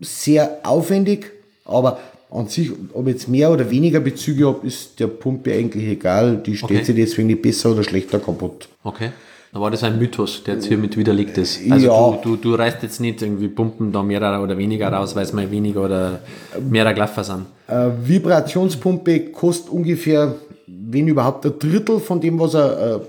sehr 0.01 0.59
aufwendig, 0.63 1.33
aber 1.65 1.99
an 2.31 2.49
sich, 2.49 2.71
ob 2.93 3.07
ich 3.07 3.15
jetzt 3.15 3.29
mehr 3.29 3.51
oder 3.51 3.71
weniger 3.71 4.01
Bezüge 4.01 4.47
habe, 4.49 4.67
ist 4.67 5.01
der 5.01 5.07
Pumpe 5.07 5.53
eigentlich 5.55 5.85
egal. 5.85 6.37
Die 6.45 6.57
steht 6.57 6.71
Okay. 6.71 6.85
sich 6.85 6.95
deswegen 6.97 7.29
nicht 7.29 7.41
besser 7.41 7.71
oder 7.73 7.83
schlechter 7.85 8.19
kaputt. 8.19 8.69
Okay. 8.83 9.11
Da 9.57 9.63
war 9.63 9.71
das 9.71 9.83
ein 9.85 9.99
Mythos, 9.99 10.45
der 10.45 10.57
jetzt 10.57 10.67
hiermit 10.67 10.99
widerlegt 10.99 11.39
ist. 11.39 11.59
Also 11.71 11.87
Ja. 11.87 12.19
du, 12.23 12.37
du, 12.37 12.37
du 12.37 12.55
reißt 12.57 12.83
jetzt 12.83 13.01
nicht 13.01 13.23
irgendwie 13.23 13.49
Pumpen 13.49 13.91
da 13.91 14.03
mehr 14.03 14.19
oder 14.21 14.59
weniger 14.59 14.93
raus, 14.93 15.17
weil 15.17 15.23
es 15.23 15.33
mal 15.33 15.51
weniger 15.51 15.83
oder 15.83 16.21
mehr 16.61 16.93
Glaffer 16.93 17.25
sind. 17.25 17.47
Eine 17.67 17.95
Vibrationspumpe 18.05 19.31
kostet 19.31 19.71
ungefähr, 19.71 20.35
wenn 20.67 21.09
überhaupt, 21.09 21.47
ein 21.47 21.59
Drittel 21.59 22.01
von 22.01 22.21
dem, 22.21 22.39
was 22.39 22.55
eine 22.55 23.01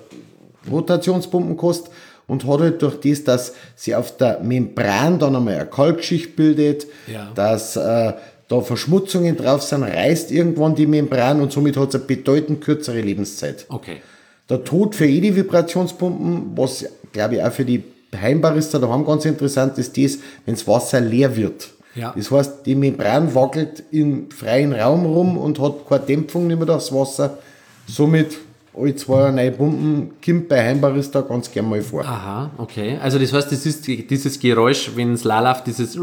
äh, 0.67 0.69
Rotationspumpen 0.71 1.57
kostet. 1.57 1.91
Und 2.27 2.45
hat 2.47 2.61
halt 2.61 2.81
durch 2.81 2.95
das, 3.01 3.23
dass 3.25 3.53
sie 3.75 3.93
auf 3.93 4.15
der 4.15 4.39
Membran 4.39 5.19
dann 5.19 5.35
einmal 5.35 5.55
eine 5.55 5.65
Kalkschicht 5.65 6.37
bildet, 6.37 6.87
Ja. 7.13 7.29
dass 7.35 7.75
äh, 7.75 8.13
da 8.47 8.61
Verschmutzungen 8.61 9.35
drauf 9.35 9.63
sind, 9.63 9.83
reißt 9.83 10.31
irgendwann 10.31 10.75
die 10.75 10.87
Membran 10.87 11.41
und 11.41 11.51
somit 11.51 11.75
hat 11.75 11.89
es 11.89 11.95
eine 11.95 12.05
bedeutend 12.05 12.61
kürzere 12.61 13.01
Lebenszeit. 13.01 13.65
Okay. 13.67 13.97
Der 14.49 14.63
Tod 14.63 14.95
für 14.95 15.05
jede 15.05 15.35
Vibrationspumpen, 15.35 16.51
was 16.57 16.85
glaube 17.11 17.35
ich 17.35 17.43
auch 17.43 17.51
für 17.51 17.65
die 17.65 17.83
Heimbarister 18.19 18.79
daheim 18.79 19.05
ganz 19.05 19.25
interessant 19.25 19.77
ist, 19.77 19.97
das, 19.97 20.19
wenn 20.45 20.55
das 20.55 20.67
Wasser 20.67 21.01
leer 21.01 21.35
wird. 21.35 21.69
Ja. 21.95 22.13
Das 22.15 22.31
heißt, 22.31 22.65
die 22.65 22.75
Membran 22.75 23.33
wackelt 23.35 23.83
im 23.91 24.29
freien 24.31 24.71
Raum 24.73 25.05
rum 25.05 25.37
und 25.37 25.59
hat 25.59 25.87
keine 25.89 26.05
Dämpfung 26.05 26.47
nicht 26.47 26.57
mehr 26.57 26.65
das 26.67 26.93
Wasser. 26.93 27.37
Somit 27.87 28.37
alle 28.77 28.95
zwei 28.95 29.31
neue 29.31 29.51
Pumpen 29.51 30.11
kommt 30.23 30.47
bei 30.47 30.63
Heimbarista 30.63 31.21
ganz 31.21 31.51
gern 31.51 31.67
mal 31.67 31.81
vor. 31.81 32.03
Aha, 32.05 32.51
okay. 32.59 32.97
Also 33.01 33.17
das 33.17 33.33
heißt, 33.33 33.51
das 33.51 33.65
ist 33.65 33.87
die- 33.87 34.05
dieses 34.05 34.39
Geräusch, 34.39 34.91
wenn 34.95 35.13
es 35.13 35.23
läuft, 35.23 35.65
dieses 35.65 35.97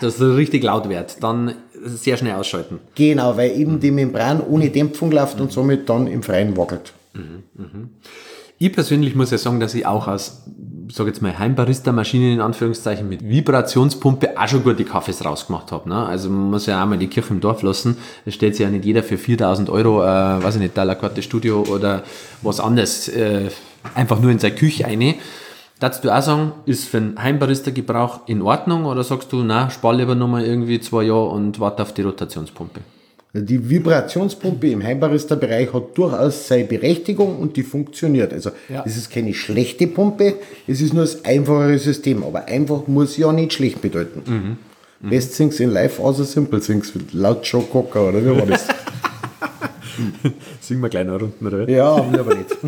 das 0.00 0.20
richtig 0.20 0.64
laut 0.64 0.88
wird, 0.88 1.22
dann 1.22 1.54
sehr 1.84 2.16
schnell 2.16 2.34
ausschalten. 2.34 2.80
Genau, 2.94 3.36
weil 3.36 3.50
eben 3.60 3.78
die 3.78 3.90
Membran 3.90 4.40
ohne 4.40 4.70
Dämpfung 4.70 5.10
läuft 5.12 5.38
und 5.40 5.52
somit 5.52 5.88
dann 5.88 6.06
im 6.06 6.22
Freien 6.22 6.56
wackelt. 6.56 6.94
Ich 8.58 8.72
persönlich 8.72 9.14
muss 9.14 9.30
ja 9.30 9.38
sagen, 9.38 9.60
dass 9.60 9.74
ich 9.74 9.86
auch 9.86 10.08
aus, 10.08 10.42
sag 10.90 11.06
jetzt 11.06 11.22
mal, 11.22 11.38
Heimbarista-Maschinen 11.38 12.32
in 12.34 12.40
Anführungszeichen 12.40 13.08
mit 13.08 13.22
Vibrationspumpe 13.22 14.38
auch 14.38 14.48
schon 14.48 14.64
gute 14.64 14.84
Kaffees 14.84 15.24
rausgemacht 15.24 15.70
habe. 15.70 15.88
Ne? 15.88 16.06
Also 16.06 16.28
man 16.28 16.50
muss 16.50 16.66
ja 16.66 16.82
auch 16.82 16.88
mal 16.88 16.98
die 16.98 17.06
Kirche 17.06 17.32
im 17.34 17.40
Dorf 17.40 17.62
lassen. 17.62 17.96
Es 18.26 18.34
stellt 18.34 18.56
sich 18.56 18.64
ja 18.64 18.70
nicht 18.70 18.84
jeder 18.84 19.04
für 19.04 19.16
4000 19.16 19.70
Euro, 19.70 20.02
äh, 20.02 20.42
weiß 20.42 20.56
ich 20.56 20.60
nicht, 20.60 20.76
Dalakarte 20.76 21.22
Studio 21.22 21.62
oder 21.68 22.02
was 22.42 22.58
anderes, 22.58 23.08
äh, 23.08 23.50
einfach 23.94 24.20
nur 24.20 24.32
in 24.32 24.40
seine 24.40 24.56
Küche 24.56 24.86
eine. 24.86 25.14
Darfst 25.78 26.02
du 26.04 26.10
auch 26.10 26.22
sagen, 26.22 26.52
ist 26.66 26.88
für 26.88 26.96
einen 26.96 27.22
Heimbarista-Gebrauch 27.22 28.22
in 28.26 28.42
Ordnung 28.42 28.86
oder 28.86 29.04
sagst 29.04 29.32
du, 29.32 29.44
na, 29.44 29.70
spar 29.70 29.94
lieber 29.94 30.16
nochmal 30.16 30.44
irgendwie 30.44 30.80
zwei 30.80 31.04
Jahre 31.04 31.28
und 31.28 31.60
warte 31.60 31.82
auf 31.82 31.94
die 31.94 32.02
Rotationspumpe? 32.02 32.80
Die 33.40 33.68
Vibrationspumpe 33.70 34.68
im 34.68 34.82
Heimbarista-Bereich 34.82 35.72
hat 35.72 35.96
durchaus 35.96 36.48
seine 36.48 36.64
Berechtigung 36.64 37.38
und 37.38 37.56
die 37.56 37.62
funktioniert. 37.62 38.32
Also 38.32 38.50
Ja. 38.68 38.82
es 38.86 38.96
ist 38.96 39.10
keine 39.10 39.34
schlechte 39.34 39.86
Pumpe, 39.86 40.34
es 40.66 40.80
ist 40.80 40.92
nur 40.94 41.02
das 41.04 41.24
einfachere 41.24 41.78
System. 41.78 42.22
Aber 42.24 42.46
einfach 42.46 42.86
muss 42.86 43.16
ja 43.16 43.32
nicht 43.32 43.52
schlecht 43.52 43.80
bedeuten. 43.82 44.58
Best 45.00 45.36
things 45.36 45.60
in 45.60 45.70
life, 45.70 46.02
außer 46.02 46.24
simple 46.24 46.60
things, 46.60 46.92
laut 47.12 47.44
Joe 47.46 47.62
Cocker, 47.62 48.08
oder 48.08 48.20
wie 48.24 48.36
war 48.36 48.46
das? 48.46 48.66
Singen 50.60 50.82
wir 50.92 51.04
noch 51.04 51.20
Runden, 51.20 51.46
oder? 51.46 51.68
ja, 51.68 52.12
wir 52.12 52.20
aber 52.20 52.34
nicht. 52.34 52.56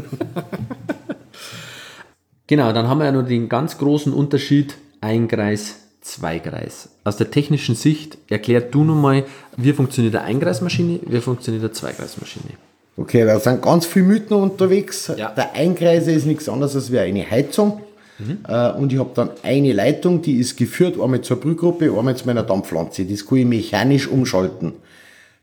Genau, 2.46 2.72
dann 2.72 2.88
haben 2.88 2.98
wir 2.98 3.04
ja 3.04 3.12
noch 3.12 3.24
den 3.28 3.48
ganz 3.48 3.78
großen 3.78 4.12
Unterschied 4.12 4.74
Einkreis, 5.00 5.76
Zweikreis. 6.00 6.88
Aus 7.04 7.16
der 7.16 7.30
technischen 7.30 7.74
Sicht 7.74 8.18
erklär 8.28 8.60
du 8.60 8.84
nun 8.84 9.00
mal, 9.00 9.24
wie 9.56 9.72
funktioniert 9.72 10.16
eine 10.16 10.24
Einkreismaschine, 10.24 11.00
wie 11.06 11.20
funktioniert 11.20 11.62
eine 11.64 11.72
Zweikreismaschine. 11.72 12.54
Okay, 12.96 13.24
da 13.24 13.38
sind 13.40 13.62
ganz 13.62 13.86
viele 13.86 14.06
Mythen 14.06 14.36
unterwegs. 14.36 15.10
Ja. 15.16 15.30
Der 15.30 15.54
Einkreiser 15.54 16.12
ist 16.12 16.26
nichts 16.26 16.48
anderes 16.48 16.74
als 16.74 16.90
wie 16.92 16.98
eine 16.98 17.28
Heizung. 17.30 17.80
Äh, 18.46 18.72
Und 18.72 18.92
ich 18.92 18.98
habe 18.98 19.10
dann 19.14 19.30
eine 19.42 19.72
Leitung, 19.72 20.20
die 20.20 20.36
ist 20.36 20.56
geführt, 20.56 21.00
einmal 21.00 21.22
zur 21.22 21.38
Brühgruppe, 21.38 21.90
einmal 21.96 22.16
zu 22.16 22.26
meiner 22.26 22.42
Dampfpflanze. 22.42 23.04
Das 23.06 23.24
kann 23.24 23.38
ich 23.38 23.46
mechanisch 23.46 24.08
umschalten. 24.08 24.74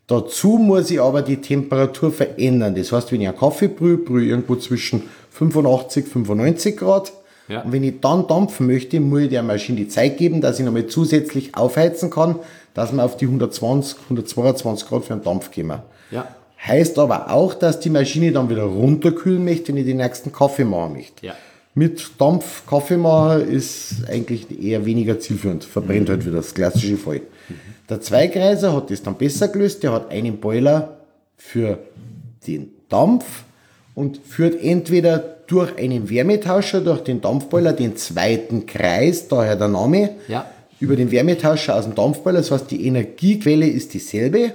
Dazu 0.06 0.58
muss 0.58 0.90
ich 0.92 1.02
aber 1.02 1.22
die 1.22 1.38
Temperatur 1.38 2.12
verändern. 2.12 2.76
Das 2.76 2.92
heißt, 2.92 3.12
wenn 3.12 3.22
ich 3.22 3.28
einen 3.28 3.38
Kaffee 3.38 3.68
brühe, 3.68 3.98
brühe 3.98 4.24
ich 4.24 4.30
irgendwo 4.30 4.56
zwischen 4.56 5.04
85, 5.32 6.08
95 6.08 6.78
Grad. 6.78 7.12
Ja. 7.48 7.62
Und 7.62 7.72
wenn 7.72 7.84
ich 7.84 8.00
dann 8.02 8.28
dampfen 8.28 8.68
möchte, 8.68 9.00
muss 9.00 9.22
ich 9.22 9.30
der 9.30 9.44
Maschine 9.44 9.78
die 9.78 9.88
Zeit 9.88 10.18
geben, 10.18 10.42
dass 10.42 10.60
ich 10.60 10.66
nochmal 10.66 10.88
zusätzlich 10.88 11.56
aufheizen 11.56 12.10
kann, 12.10 12.36
dass 12.74 12.92
wir 12.92 13.04
auf 13.04 13.18
die 13.18 13.26
120, 13.26 13.98
122 14.04 14.88
Grad 14.88 15.06
für 15.06 15.14
einen 15.14 15.24
Dampf 15.24 15.52
kommen. 15.52 15.80
Ja. 16.12 16.28
Heißt 16.66 17.00
aber 17.00 17.32
auch, 17.32 17.54
dass 17.54 17.80
die 17.80 17.90
Maschine 17.90 18.32
dann 18.32 18.50
wieder 18.50 18.64
runterkühlen 18.64 19.44
möchte, 19.44 19.70
wenn 19.70 19.78
ich 19.78 19.86
den 19.86 19.98
nächsten 19.98 20.32
Kaffee 20.32 20.66
machen 20.66 20.94
möchte. 20.94 21.26
Ja. 21.26 21.36
Mit 21.74 22.10
Dampf 22.20 22.66
Kaffee 22.66 22.98
machen 22.98 23.48
ist 23.48 24.10
eigentlich 24.10 24.48
eher 24.60 24.86
weniger 24.86 25.20
zielführend. 25.20 25.64
Verbrennt 25.64 26.10
halt 26.10 26.26
wieder 26.26 26.38
das 26.38 26.54
klassische 26.54 26.98
Fall. 26.98 27.22
Der 27.88 28.02
Zweigreiser 28.02 28.76
hat 28.76 28.90
das 28.90 29.04
dann 29.04 29.16
besser 29.16 29.48
gelöst. 29.48 29.84
Der 29.84 29.92
hat 29.92 30.10
einen 30.10 30.40
Boiler 30.40 30.98
für 31.38 31.78
den 32.48 32.72
Dampf 32.90 33.44
und 33.94 34.18
führt 34.18 34.62
entweder 34.62 35.37
durch 35.48 35.78
einen 35.78 36.10
Wärmetauscher, 36.10 36.82
durch 36.82 37.02
den 37.02 37.22
Dampfboiler, 37.22 37.74
den 37.74 37.96
zweiten 37.96 38.66
Kreis, 38.66 39.28
daher 39.28 39.56
der 39.56 39.68
Name, 39.70 40.12
Ja. 40.28 40.46
über 40.80 40.96
den 40.96 41.12
Wärmetauscher 41.12 41.76
aus 41.76 41.86
dem 41.86 41.96
Dampfboiler. 41.96 42.40
Das 42.40 42.52
heißt, 42.52 42.70
die 42.70 42.86
Energiequelle 42.86 43.68
ist 43.68 43.94
dieselbe, 43.94 44.52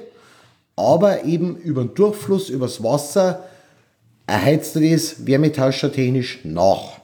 aber 0.76 1.24
eben 1.24 1.56
über 1.56 1.82
den 1.84 1.94
Durchfluss, 1.94 2.48
übers 2.48 2.82
Wasser 2.82 3.44
erheizt 4.26 4.76
er 4.76 4.92
das 4.92 5.26
wärmetauschertechnisch 5.26 6.40
nach. 6.44 7.00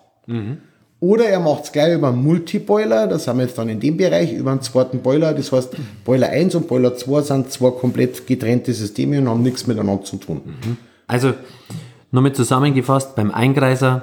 Oder 1.00 1.26
er 1.28 1.40
macht 1.40 1.64
es 1.64 1.72
gleich 1.72 1.94
über 1.94 2.08
einen 2.08 2.22
Multiboiler, 2.22 3.06
da 3.06 3.18
sind 3.18 3.36
wir 3.36 3.44
jetzt 3.44 3.56
dann 3.56 3.68
in 3.68 3.78
dem 3.80 3.96
Bereich, 3.96 4.32
über 4.32 4.50
einen 4.50 4.62
zweiten 4.62 4.98
Boiler. 5.00 5.32
Das 5.32 5.52
heißt, 5.52 5.70
Boiler 6.04 6.28
1 6.28 6.54
und 6.56 6.66
Boiler 6.68 6.96
2 6.96 7.22
sind 7.22 7.52
zwei 7.52 7.70
komplett 7.70 8.26
getrennte 8.26 8.72
Systeme 8.72 9.18
und 9.18 9.28
haben 9.28 9.42
nichts 9.42 9.66
miteinander 9.66 10.04
zu 10.04 10.16
tun. 10.16 10.40
Also, 11.06 11.34
nochmal 12.10 12.32
zusammengefasst, 12.32 13.16
beim 13.16 13.30
Einkreiser, 13.30 14.02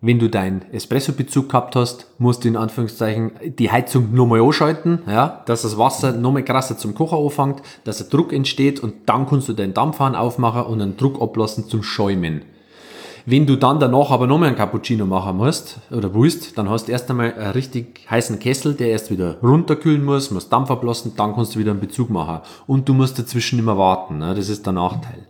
wenn 0.00 0.18
du 0.18 0.28
deinen 0.28 0.62
Espresso-Bezug 0.72 1.48
gehabt 1.48 1.76
hast, 1.76 2.08
musst 2.18 2.42
du 2.42 2.48
in 2.48 2.56
Anführungszeichen 2.56 3.32
die 3.56 3.70
Heizung 3.70 4.12
nochmal 4.12 4.40
anschalten, 4.40 4.98
ja, 5.06 5.42
dass 5.46 5.62
das 5.62 5.78
Wasser 5.78 6.12
nochmal 6.12 6.42
krasser 6.42 6.76
zum 6.76 6.94
Kochen 6.94 7.18
anfängt, 7.18 7.62
dass 7.84 8.02
ein 8.02 8.10
Druck 8.10 8.32
entsteht 8.32 8.80
und 8.80 8.94
dann 9.06 9.26
kannst 9.26 9.48
du 9.48 9.52
den 9.52 9.74
Dampfhahn 9.74 10.16
aufmachen 10.16 10.64
und 10.64 10.82
einen 10.82 10.96
Druck 10.96 11.22
ablassen 11.22 11.68
zum 11.68 11.84
Schäumen. 11.84 12.42
Wenn 13.24 13.46
du 13.46 13.54
dann 13.54 13.78
danach 13.78 14.10
aber 14.10 14.26
nochmal 14.26 14.48
einen 14.48 14.56
Cappuccino 14.56 15.06
machen 15.06 15.36
musst 15.36 15.78
oder 15.92 16.12
willst, 16.12 16.58
dann 16.58 16.68
hast 16.68 16.88
du 16.88 16.92
erst 16.92 17.08
einmal 17.08 17.32
einen 17.34 17.52
richtig 17.52 18.04
heißen 18.10 18.40
Kessel, 18.40 18.74
der 18.74 18.88
erst 18.88 19.12
wieder 19.12 19.36
runterkühlen 19.40 20.04
muss, 20.04 20.32
musst 20.32 20.52
Dampf 20.52 20.72
ablassen, 20.72 21.12
dann 21.16 21.32
kannst 21.32 21.54
du 21.54 21.60
wieder 21.60 21.70
einen 21.70 21.78
Bezug 21.78 22.10
machen. 22.10 22.40
Und 22.66 22.88
du 22.88 22.94
musst 22.94 23.20
dazwischen 23.20 23.60
immer 23.60 23.78
warten, 23.78 24.18
ne? 24.18 24.34
das 24.34 24.48
ist 24.48 24.66
der 24.66 24.72
Nachteil. 24.72 25.28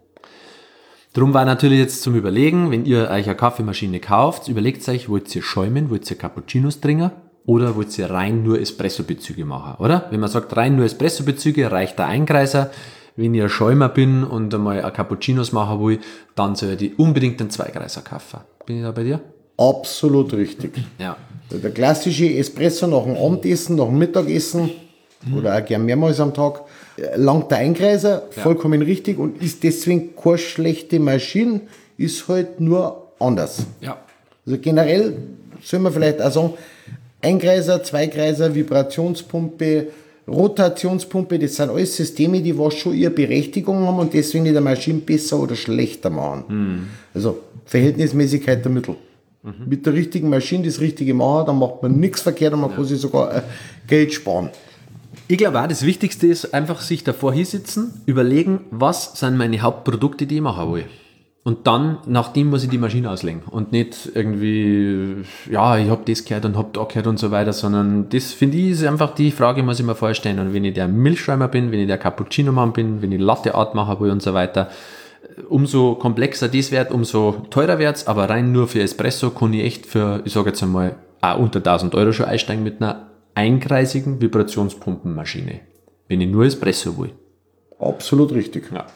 Drum 1.14 1.34
war 1.34 1.44
natürlich 1.44 1.78
jetzt 1.78 2.00
zum 2.00 2.14
Überlegen, 2.14 2.70
wenn 2.70 2.86
ihr 2.86 3.10
euch 3.10 3.26
eine 3.26 3.34
Kaffeemaschine 3.34 4.00
kauft, 4.00 4.48
überlegt 4.48 4.88
euch, 4.88 5.10
wollt 5.10 5.34
ihr 5.36 5.42
schäumen, 5.42 5.90
wollt 5.90 6.10
ihr 6.10 6.16
Cappuccinos 6.16 6.80
trinken 6.80 7.10
oder 7.44 7.76
wollt 7.76 7.98
ihr 7.98 8.08
rein 8.08 8.42
nur 8.42 8.58
Espresso-Bezüge 8.58 9.44
machen, 9.44 9.74
oder? 9.78 10.06
Wenn 10.08 10.20
man 10.20 10.30
sagt, 10.30 10.56
rein 10.56 10.74
nur 10.74 10.86
Espresso-Bezüge, 10.86 11.70
reicht 11.70 11.98
der 11.98 12.06
Einkreiser. 12.06 12.70
Wenn 13.14 13.38
ein 13.38 13.50
Schäumer 13.50 13.90
bin 13.90 14.24
und 14.24 14.54
einmal 14.54 14.82
ein 14.82 14.92
Cappuccinos 14.94 15.52
machen 15.52 15.84
will, 15.84 15.98
dann 16.34 16.54
sollte 16.54 16.86
ich 16.86 16.98
unbedingt 16.98 17.42
einen 17.42 17.50
Zweikreiser 17.50 18.00
kaufen. 18.00 18.40
Bin 18.64 18.78
ich 18.78 18.82
da 18.82 18.92
bei 18.92 19.04
dir? 19.04 19.20
Absolut 19.58 20.32
richtig. 20.32 20.72
Ja. 20.98 21.18
Der 21.50 21.72
klassische 21.72 22.32
Espresso 22.32 22.86
nach 22.86 23.04
dem 23.04 23.18
Abendessen, 23.18 23.76
nach 23.76 23.84
dem 23.84 23.98
Mittagessen 23.98 24.70
oder 25.36 25.58
auch 25.58 25.64
gern 25.66 25.84
mehrmals 25.84 26.20
am 26.20 26.32
Tag, 26.32 26.62
langt 27.16 27.50
der 27.50 27.58
Einkreiser, 27.58 28.24
vollkommen 28.30 28.82
richtig 28.82 29.18
und 29.18 29.42
ist 29.42 29.62
deswegen 29.62 30.14
keine 30.16 30.38
schlechte 30.38 31.00
Maschine, 31.00 31.60
ist 31.96 32.28
halt 32.28 32.60
nur 32.60 33.08
anders. 33.18 33.66
Ja. 33.80 33.98
Also 34.46 34.58
generell 34.60 35.16
soll 35.62 35.80
man 35.80 35.92
vielleicht 35.92 36.20
auch 36.20 36.30
sagen, 36.32 36.54
Eingreiser, 37.20 37.82
Zweigreiser, 37.84 38.52
Vibrationspumpe, 38.54 39.86
Rotationspumpe, 40.26 41.38
das 41.38 41.56
sind 41.56 41.70
alles 41.70 41.96
Systeme, 41.96 42.40
die 42.40 42.56
was 42.58 42.74
schon 42.74 42.94
ihre 42.94 43.10
Berechtigung 43.10 43.86
haben 43.86 43.98
und 43.98 44.12
deswegen 44.12 44.44
nicht 44.44 44.54
der 44.54 44.62
Maschine 44.62 44.98
besser 44.98 45.38
oder 45.38 45.54
schlechter 45.54 46.10
machen. 46.10 46.44
Mhm. 46.48 46.86
Also 47.14 47.38
Verhältnismäßigkeit 47.64 48.64
der 48.64 48.72
Mittel. 48.72 48.96
Mit 49.66 49.84
der 49.86 49.94
richtigen 49.94 50.28
Maschine 50.28 50.66
das 50.66 50.80
richtige 50.80 51.14
machen, 51.14 51.46
dann 51.46 51.58
macht 51.58 51.82
man 51.82 51.98
nichts 51.98 52.20
verkehrt 52.20 52.54
und 52.54 52.60
man 52.60 52.72
kann 52.72 52.84
sich 52.84 53.00
sogar 53.00 53.38
äh, 53.38 53.42
Geld 53.88 54.12
sparen. 54.12 54.50
Ich 55.32 55.38
glaube 55.38 55.62
auch, 55.62 55.66
das 55.66 55.86
Wichtigste 55.86 56.26
ist 56.26 56.52
einfach 56.52 56.82
sich 56.82 57.04
davor 57.04 57.32
hinsitzen, 57.32 58.02
überlegen, 58.04 58.60
was 58.70 59.18
sind 59.18 59.38
meine 59.38 59.62
Hauptprodukte, 59.62 60.26
die 60.26 60.36
ich 60.36 60.40
machen 60.42 60.74
will. 60.74 60.84
Und 61.42 61.66
dann, 61.66 61.96
nach 62.04 62.34
dem 62.34 62.50
muss 62.50 62.64
ich 62.64 62.68
die 62.68 62.76
Maschine 62.76 63.10
auslegen. 63.10 63.40
Und 63.50 63.72
nicht 63.72 64.10
irgendwie, 64.14 65.24
ja, 65.50 65.78
ich 65.78 65.88
habe 65.88 66.02
das 66.04 66.26
gehört 66.26 66.44
und 66.44 66.58
habe 66.58 66.68
da 66.74 66.84
gehört 66.84 67.06
und 67.06 67.18
so 67.18 67.30
weiter, 67.30 67.54
sondern 67.54 68.10
das 68.10 68.34
finde 68.34 68.58
ich 68.58 68.72
ist 68.72 68.84
einfach 68.84 69.14
die 69.14 69.30
Frage, 69.30 69.62
muss 69.62 69.80
ich 69.80 69.86
mir 69.86 69.94
vorstellen. 69.94 70.38
Und 70.38 70.52
wenn 70.52 70.66
ich 70.66 70.74
der 70.74 70.86
Milchschäumer 70.86 71.48
bin, 71.48 71.72
wenn 71.72 71.80
ich 71.80 71.86
der 71.86 71.96
Cappuccino-Mann 71.96 72.74
bin, 72.74 73.00
wenn 73.00 73.10
ich 73.10 73.18
Latte 73.18 73.54
Art 73.54 73.74
machen 73.74 74.00
will 74.00 74.10
und 74.10 74.20
so 74.20 74.34
weiter, 74.34 74.68
umso 75.48 75.94
komplexer 75.94 76.48
das 76.48 76.72
wird, 76.72 76.90
umso 76.90 77.46
teurer 77.48 77.78
wird's. 77.78 78.06
Aber 78.06 78.28
rein 78.28 78.52
nur 78.52 78.68
für 78.68 78.82
Espresso 78.82 79.30
kann 79.30 79.54
ich 79.54 79.64
echt 79.64 79.86
für, 79.86 80.20
ich 80.26 80.34
sage 80.34 80.50
jetzt 80.50 80.62
einmal, 80.62 80.96
auch 81.22 81.38
unter 81.38 81.60
1000 81.60 81.94
Euro 81.94 82.12
schon 82.12 82.26
einsteigen 82.26 82.62
mit 82.62 82.82
einer 82.82 83.11
einkreisigen 83.34 84.20
Vibrationspumpenmaschine. 84.20 85.60
Wenn 86.08 86.20
ich 86.20 86.28
nur 86.28 86.44
Espresso 86.44 86.98
will. 86.98 87.12
Absolut 87.78 88.32
richtig. 88.32 88.70
Ja. 88.72 88.86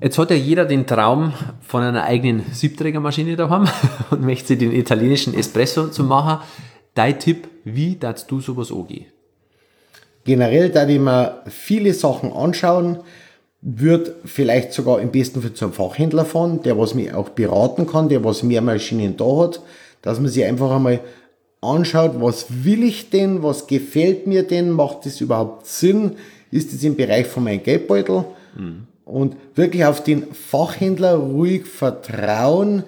Jetzt 0.00 0.18
hat 0.18 0.30
ja 0.30 0.36
jeder 0.36 0.64
den 0.64 0.86
Traum 0.86 1.32
von 1.60 1.82
einer 1.82 2.04
eigenen 2.04 2.44
Siebträgermaschine 2.52 3.36
daheim 3.36 3.68
und 4.10 4.22
möchte 4.22 4.48
sich 4.48 4.58
den 4.58 4.72
italienischen 4.72 5.34
Espresso 5.34 5.88
zu 5.88 6.04
machen. 6.04 6.42
Dein 6.94 7.18
Tipp, 7.18 7.48
wie 7.64 7.96
darfst 7.96 8.30
du 8.30 8.40
sowas 8.40 8.70
angehen? 8.70 9.06
Generell, 10.24 10.70
da 10.70 10.86
ich 10.86 11.00
mir 11.00 11.42
viele 11.48 11.94
Sachen 11.94 12.32
anschauen, 12.32 12.98
wird 13.60 14.12
vielleicht 14.24 14.72
sogar 14.72 15.00
im 15.00 15.10
besten 15.10 15.40
Fall 15.40 15.52
zum 15.52 15.72
Fachhändler 15.72 16.24
fahren, 16.24 16.62
der 16.62 16.78
was 16.78 16.94
mich 16.94 17.14
auch 17.14 17.30
beraten 17.30 17.86
kann, 17.86 18.08
der 18.08 18.24
was 18.24 18.42
mehr 18.42 18.60
Maschinen 18.60 19.16
da 19.16 19.24
hat, 19.38 19.60
dass 20.02 20.20
man 20.20 20.28
sich 20.28 20.44
einfach 20.44 20.70
einmal 20.70 21.00
anschaut, 21.62 22.20
was 22.20 22.46
will 22.64 22.82
ich 22.82 23.08
denn, 23.08 23.42
was 23.42 23.66
gefällt 23.66 24.26
mir 24.26 24.42
denn, 24.42 24.70
macht 24.70 25.06
das 25.06 25.20
überhaupt 25.20 25.66
Sinn, 25.66 26.16
ist 26.50 26.74
das 26.74 26.82
im 26.82 26.96
Bereich 26.96 27.26
von 27.26 27.44
meinem 27.44 27.62
Geldbeutel 27.62 28.24
und 29.04 29.36
wirklich 29.54 29.84
auf 29.84 30.02
den 30.02 30.32
Fachhändler 30.34 31.14
ruhig 31.14 31.64
vertrauen. 31.66 32.82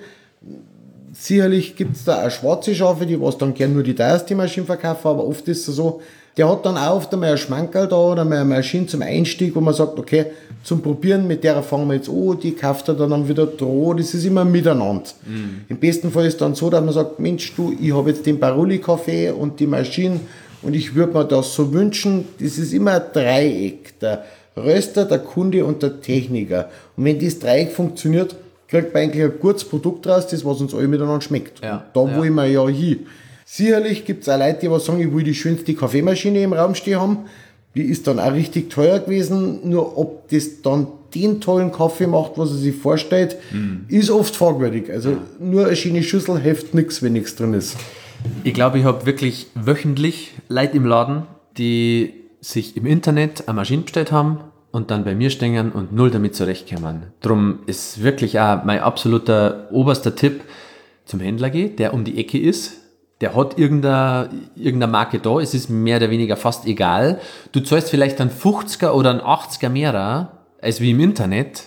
Sicherlich 1.12 1.76
gibt 1.76 1.96
es 1.96 2.04
da 2.04 2.26
auch 2.26 2.30
schwarze 2.30 2.74
Schafe, 2.74 3.06
die 3.06 3.20
was 3.20 3.38
dann 3.38 3.54
gern 3.54 3.72
nur 3.72 3.84
die 3.84 3.94
teuerste 3.94 4.34
Maschine 4.34 4.66
verkaufen, 4.66 5.06
aber 5.06 5.26
oft 5.26 5.46
ist 5.48 5.68
es 5.68 5.76
so, 5.76 6.02
der 6.36 6.48
hat 6.50 6.66
dann 6.66 6.76
auch 6.76 6.96
oft 6.96 7.12
einmal 7.12 7.30
ein 7.30 7.38
Schmankerl 7.38 7.86
da 7.86 7.96
oder 7.96 8.24
mal 8.24 8.38
eine 8.38 8.44
Maschine 8.44 8.86
zum 8.86 9.02
Einstieg, 9.02 9.54
wo 9.54 9.60
man 9.60 9.74
sagt, 9.74 9.98
okay, 9.98 10.26
zum 10.64 10.82
Probieren, 10.82 11.26
mit 11.26 11.44
der 11.44 11.62
fangen 11.62 11.88
wir 11.88 11.94
jetzt 11.94 12.08
an, 12.08 12.38
die 12.42 12.52
kauft 12.52 12.88
er 12.88 12.94
dann 12.94 13.28
wieder 13.28 13.46
droh, 13.46 13.94
das 13.94 14.14
ist 14.14 14.24
immer 14.24 14.44
miteinander. 14.44 15.04
Im 15.68 15.76
besten 15.76 16.10
Fall 16.10 16.26
ist 16.26 16.40
dann 16.40 16.54
so, 16.54 16.70
dass 16.70 16.84
man 16.84 16.94
sagt, 16.94 17.20
Mensch, 17.20 17.54
du, 17.54 17.74
ich 17.80 17.92
habe 17.94 18.10
jetzt 18.10 18.26
den 18.26 18.38
Barulli-Kaffee 18.40 19.30
und 19.30 19.60
die 19.60 19.66
Maschine 19.66 20.20
und 20.62 20.74
ich 20.74 20.94
würde 20.94 21.12
mir 21.12 21.24
das 21.24 21.54
so 21.54 21.72
wünschen, 21.72 22.24
das 22.40 22.58
ist 22.58 22.72
immer 22.72 22.92
ein 22.92 23.02
Dreieck, 23.12 24.00
der 24.00 24.24
Röster, 24.56 25.04
der 25.04 25.18
Kunde 25.18 25.64
und 25.64 25.82
der 25.82 26.00
Techniker. 26.00 26.70
Und 26.96 27.04
wenn 27.04 27.18
das 27.18 27.38
Dreieck 27.38 27.72
funktioniert, 27.72 28.34
kriegt 28.68 28.94
man 28.94 29.04
eigentlich 29.04 29.24
ein 29.24 29.38
gutes 29.38 29.64
Produkt 29.64 30.06
raus, 30.06 30.26
das 30.26 30.44
was 30.44 30.60
uns 30.60 30.74
alle 30.74 30.88
miteinander 30.88 31.20
schmeckt. 31.20 31.60
Ja, 31.62 31.84
Da 31.92 32.04
ja. 32.06 32.16
wollen 32.16 32.34
wir 32.34 32.46
ja 32.46 32.66
hin. 32.68 33.06
Sicherlich 33.56 34.04
gibt 34.04 34.24
es 34.24 34.28
auch 34.28 34.36
Leute, 34.36 34.58
die 34.62 34.70
was 34.72 34.84
sagen, 34.84 35.00
ich 35.00 35.14
will 35.14 35.22
die 35.22 35.32
schönste 35.32 35.74
Kaffeemaschine 35.74 36.42
im 36.42 36.52
Raum 36.54 36.74
stehen 36.74 37.00
haben. 37.00 37.18
Die 37.76 37.82
ist 37.82 38.04
dann 38.08 38.18
auch 38.18 38.32
richtig 38.32 38.68
teuer 38.68 38.98
gewesen. 38.98 39.60
Nur 39.70 39.96
ob 39.96 40.28
das 40.28 40.60
dann 40.62 40.88
den 41.14 41.40
tollen 41.40 41.70
Kaffee 41.70 42.08
macht, 42.08 42.32
was 42.34 42.50
er 42.50 42.56
sich 42.56 42.74
vorstellt, 42.74 43.36
Mhm. 43.52 43.84
ist 43.86 44.10
oft 44.10 44.34
fragwürdig. 44.34 44.90
Also 44.90 45.18
nur 45.38 45.66
eine 45.66 45.76
schöne 45.76 46.02
Schüssel 46.02 46.40
hilft 46.40 46.74
nichts, 46.74 47.00
wenn 47.00 47.12
nichts 47.12 47.36
drin 47.36 47.54
ist. 47.54 47.76
Ich 48.42 48.54
glaube, 48.54 48.80
ich 48.80 48.84
habe 48.84 49.06
wirklich 49.06 49.46
wöchentlich 49.54 50.32
Leute 50.48 50.76
im 50.76 50.86
Laden, 50.86 51.22
die 51.56 52.12
sich 52.40 52.76
im 52.76 52.86
Internet 52.86 53.46
eine 53.46 53.54
Maschine 53.54 53.82
bestellt 53.82 54.10
haben 54.10 54.38
und 54.72 54.90
dann 54.90 55.04
bei 55.04 55.14
mir 55.14 55.30
stehen 55.30 55.70
und 55.70 55.92
null 55.92 56.10
damit 56.10 56.34
zurechtkommen. 56.34 57.04
Drum 57.20 57.60
ist 57.66 58.02
wirklich 58.02 58.40
auch 58.40 58.64
mein 58.64 58.80
absoluter 58.80 59.68
oberster 59.70 60.16
Tipp 60.16 60.40
zum 61.04 61.20
Händler 61.20 61.50
gehen, 61.50 61.76
der 61.76 61.94
um 61.94 62.02
die 62.02 62.18
Ecke 62.18 62.40
ist. 62.40 62.80
Der 63.20 63.34
hat 63.34 63.58
irgendeine, 63.58 64.28
irgendeine 64.56 64.90
Marke 64.90 65.20
da, 65.20 65.38
es 65.40 65.54
ist 65.54 65.70
mehr 65.70 65.98
oder 65.98 66.10
weniger 66.10 66.36
fast 66.36 66.66
egal. 66.66 67.20
Du 67.52 67.60
zahlst 67.60 67.90
vielleicht 67.90 68.20
einen 68.20 68.30
50er 68.30 68.90
oder 68.90 69.10
einen 69.10 69.20
80er 69.20 69.68
mehr 69.68 70.32
als 70.60 70.80
wie 70.80 70.90
im 70.90 71.00
Internet, 71.00 71.64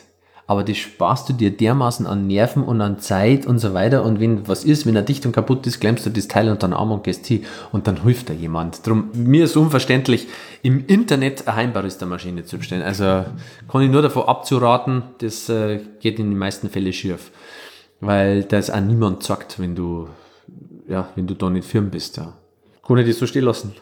aber 0.49 0.63
das 0.63 0.77
sparst 0.77 1.27
du 1.27 1.33
dir 1.33 1.51
dermaßen 1.51 2.07
an 2.07 2.25
Nerven 2.25 2.63
und 2.63 2.79
an 2.79 2.99
Zeit 2.99 3.45
und 3.45 3.59
so 3.59 3.73
weiter. 3.73 4.03
Und 4.03 4.21
wenn 4.21 4.47
was 4.47 4.63
ist, 4.63 4.85
wenn 4.85 4.95
eine 4.95 5.05
Dichtung 5.05 5.33
kaputt 5.33 5.67
ist, 5.67 5.81
klemmst 5.81 6.05
du 6.05 6.09
das 6.09 6.29
Teil 6.29 6.49
unter 6.49 6.69
den 6.69 6.73
Arm 6.73 6.93
und 6.93 7.03
gehst 7.03 7.27
hin 7.27 7.45
und 7.73 7.85
dann 7.85 8.01
hilft 8.03 8.29
dir 8.29 8.33
jemand. 8.33 8.87
Drum, 8.87 9.09
mir 9.13 9.43
ist 9.43 9.57
unverständlich, 9.57 10.27
im 10.63 10.85
Internet 10.87 11.47
eine 11.47 11.57
Heimbaristermaschine 11.57 12.45
zu 12.45 12.59
bestellen. 12.59 12.81
Also 12.81 13.25
kann 13.67 13.81
ich 13.81 13.91
nur 13.91 14.01
davon 14.01 14.23
abzuraten, 14.23 15.03
das 15.19 15.49
äh, 15.49 15.81
geht 15.99 16.17
in 16.17 16.29
den 16.29 16.39
meisten 16.39 16.69
Fällen 16.69 16.93
schief. 16.93 17.31
Weil 17.99 18.43
das 18.43 18.69
auch 18.69 18.79
niemand 18.79 19.23
sagt, 19.23 19.59
wenn 19.59 19.75
du, 19.75 20.07
ja, 20.87 21.09
wenn 21.15 21.27
du 21.27 21.33
da 21.33 21.49
nicht 21.49 21.67
firm 21.67 21.89
bist. 21.89 22.17
Ja. 22.17 22.33
Kann 22.85 22.97
ich 22.97 23.07
das 23.07 23.17
so 23.17 23.27
stehen 23.27 23.43
lassen? 23.43 23.73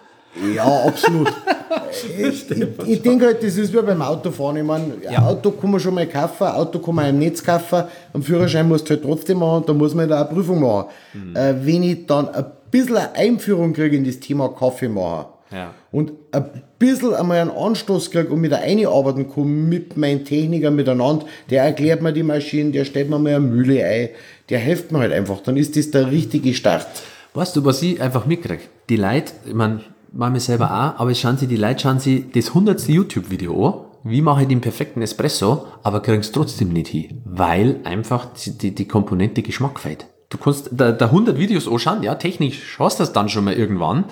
Ja, 0.56 0.66
absolut. 0.86 1.32
ich, 2.18 2.52
ich, 2.52 2.88
ich 2.88 3.02
denke 3.02 3.26
halt, 3.26 3.44
das 3.44 3.56
ist 3.56 3.74
wie 3.74 3.82
beim 3.82 4.02
Autofahren. 4.02 4.58
Ich 4.58 4.64
meine, 4.64 4.94
ein 5.08 5.18
Auto 5.18 5.52
kann 5.52 5.72
man 5.72 5.80
schon 5.80 5.94
mal 5.94 6.08
kaufen, 6.08 6.48
Auto 6.48 6.80
kann 6.80 6.96
man 6.96 7.10
im 7.10 7.20
Netz 7.20 7.44
kaufen, 7.44 7.84
einen 8.14 8.24
Führerschein 8.24 8.68
musst 8.68 8.90
du 8.90 8.96
halt 8.96 9.04
trotzdem 9.04 9.40
machen, 9.40 9.64
da 9.66 9.74
muss 9.74 9.94
man 9.94 10.10
halt 10.10 10.14
auch 10.14 10.28
eine 10.28 10.36
Prüfung 10.36 10.62
machen. 10.62 10.88
Äh, 11.36 11.54
wenn 11.62 11.84
ich 11.84 12.06
dann 12.06 12.30
ein 12.30 12.46
bisschen 12.70 12.98
eine 12.98 13.16
Einführung 13.16 13.74
kriege 13.74 13.96
in 13.96 14.04
das 14.04 14.20
Thema 14.20 14.50
Kaffee 14.50 14.90
machen 14.90 15.28
Ja. 15.52 15.74
Und 15.96 16.12
ein 16.34 16.62
bisschen 16.78 17.14
einmal 17.14 17.40
einen 17.40 17.52
Anstoß 17.52 18.12
kriege 18.12 18.28
und 18.28 18.42
mit 18.42 18.52
da 18.52 18.58
einarbeiten 18.58 19.32
kann 19.32 19.70
mit 19.70 19.96
meinen 19.96 20.26
Technikern 20.26 20.76
miteinander, 20.76 21.26
der 21.50 21.64
erklärt 21.64 22.02
mir 22.02 22.12
die 22.12 22.22
Maschinen, 22.22 22.74
der 22.74 22.84
stellt 22.84 23.10
mir 23.10 23.18
mal 23.18 23.36
eine 23.36 23.40
Mühle 23.40 23.86
ein, 23.86 24.10
der 24.50 24.60
hilft 24.60 24.92
mir 24.92 25.00
halt 25.00 25.14
einfach, 25.14 25.40
dann 25.40 25.56
ist 25.56 25.78
das 25.78 25.92
der 25.92 26.12
richtige 26.12 26.54
Start. 26.54 26.86
Weißt 27.34 27.56
du, 27.56 27.64
was 27.64 27.82
ich 27.82 28.02
einfach 28.02 28.26
mitkriege? 28.26 28.64
Die 28.90 28.98
Leute, 28.98 29.32
ich 29.46 29.54
meine, 29.54 29.84
machen 30.12 30.34
wir 30.34 30.42
selber 30.42 30.66
auch, 30.66 31.00
aber 31.00 31.16
schauen 31.16 31.38
sie, 31.38 31.48
die 31.48 31.56
Leute 31.56 31.84
schauen 31.84 32.00
sie 32.00 32.26
das 32.34 32.54
hundertste 32.54 32.92
YouTube-Video 32.92 33.66
an, 33.66 33.74
wie 34.04 34.22
mache 34.22 34.42
ich 34.42 34.50
den 34.50 34.60
perfekten 34.60 35.02
Espresso, 35.02 35.66
aber 35.82 36.02
kriegen 36.02 36.20
es 36.20 36.34
trotzdem 36.34 36.74
nicht 36.74 36.90
hin, 36.90 37.22
weil 37.24 37.80
einfach 37.86 38.34
die, 38.34 38.58
die, 38.58 38.76
die 38.76 38.88
Komponente 38.88 39.42
Geschmack 39.44 39.80
fehlt. 39.80 40.08
Du 40.30 40.38
kannst 40.38 40.72
da, 40.74 40.92
da 40.92 41.06
100 41.06 41.38
Videos 41.38 41.70
anschauen, 41.70 42.04
ja, 42.04 42.16
technisch 42.16 42.78
hast 42.80 43.00
du 43.00 43.04
das 43.04 43.14
dann 43.14 43.30
schon 43.30 43.46
mal 43.46 43.54
irgendwann, 43.54 44.04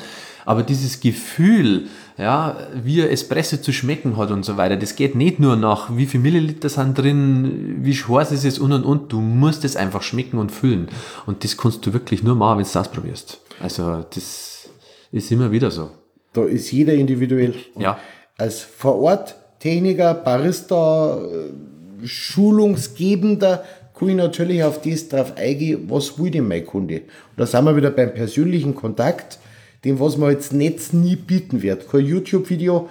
aber 0.46 0.64
dieses 0.64 1.00
Gefühl, 1.00 1.88
ja, 2.18 2.58
wie 2.74 3.02
Espresso 3.02 3.58
zu 3.58 3.72
schmecken 3.72 4.18
hat 4.18 4.32
und 4.32 4.44
so 4.44 4.58
weiter, 4.58 4.78
das 4.78 4.96
geht 4.96 5.16
nicht 5.16 5.40
nur 5.40 5.56
nach, 5.56 5.96
wie 5.96 6.06
viel 6.06 6.20
Milliliter 6.20 6.70
sind 6.70 6.98
drin, 6.98 7.78
wie 7.82 7.96
schwarz 7.96 8.32
ist 8.32 8.46
es 8.46 8.60
und 8.60 8.72
und 8.72 8.84
und, 8.84 9.12
du 9.12 9.20
musst 9.20 9.64
es 9.66 9.76
einfach 9.76 10.02
schmecken 10.02 10.38
und 10.38 10.52
fühlen. 10.52 10.90
Und 11.26 11.44
das 11.44 11.58
kannst 11.58 11.86
du 11.86 11.94
wirklich 11.94 12.24
nur 12.24 12.36
machen, 12.36 12.60
wenn 12.60 12.66
du 12.66 12.72
das 12.72 12.78
ausprobierst. 12.78 13.40
Also, 13.60 14.06
das 14.14 14.70
ist 15.12 15.32
immer 15.32 15.52
wieder 15.52 15.72
so. 15.72 15.92
Da 16.34 16.44
ist 16.44 16.72
jeder 16.72 16.94
individuell. 16.94 17.54
Und 17.74 17.82
Ja. 17.82 17.98
Als 18.38 18.62
vor 18.62 19.00
Ort 19.00 19.36
Techniker, 19.60 20.14
Barista, 20.14 21.18
äh, 21.22 22.06
Schulungsgebender 22.06 23.64
kann 23.98 24.10
ich 24.10 24.16
natürlich 24.16 24.64
auf 24.64 24.82
das 24.82 25.08
drauf 25.08 25.38
eingehen, 25.38 25.86
was 25.88 26.20
will 26.20 26.32
denn 26.32 26.48
mein 26.48 26.66
Kunde. 26.66 26.96
Und 26.96 27.38
da 27.38 27.46
sind 27.46 27.64
wir 27.64 27.76
wieder 27.76 27.92
beim 27.92 28.14
persönlichen 28.14 28.76
Kontakt, 28.76 29.40
dem 29.84 30.00
was 30.00 30.18
man 30.18 30.32
jetzt 30.32 30.54
Netz 30.54 30.94
nie 30.94 31.16
bieten 31.16 31.62
wird. 31.62 31.90
Kein 31.90 32.06
YouTube-Video 32.06 32.90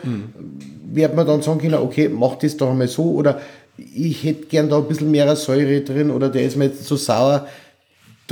wird 0.92 1.16
man 1.16 1.26
dann 1.26 1.42
sagen 1.42 1.61
können, 1.61 1.74
okay, 1.74 2.09
mach 2.09 2.37
das 2.37 2.57
doch 2.57 2.70
einmal 2.70 2.88
so 2.88 3.05
oder 3.12 3.40
ich 3.76 4.24
hätte 4.24 4.46
gern 4.46 4.68
da 4.68 4.78
ein 4.78 4.87
bisschen 4.87 5.11
mehr 5.11 5.35
Säure 5.35 5.81
drin 5.81 6.11
oder 6.11 6.28
der 6.28 6.44
ist 6.44 6.57
mir 6.57 6.66
jetzt 6.66 6.85
zu 6.85 6.96
sauer 6.96 7.46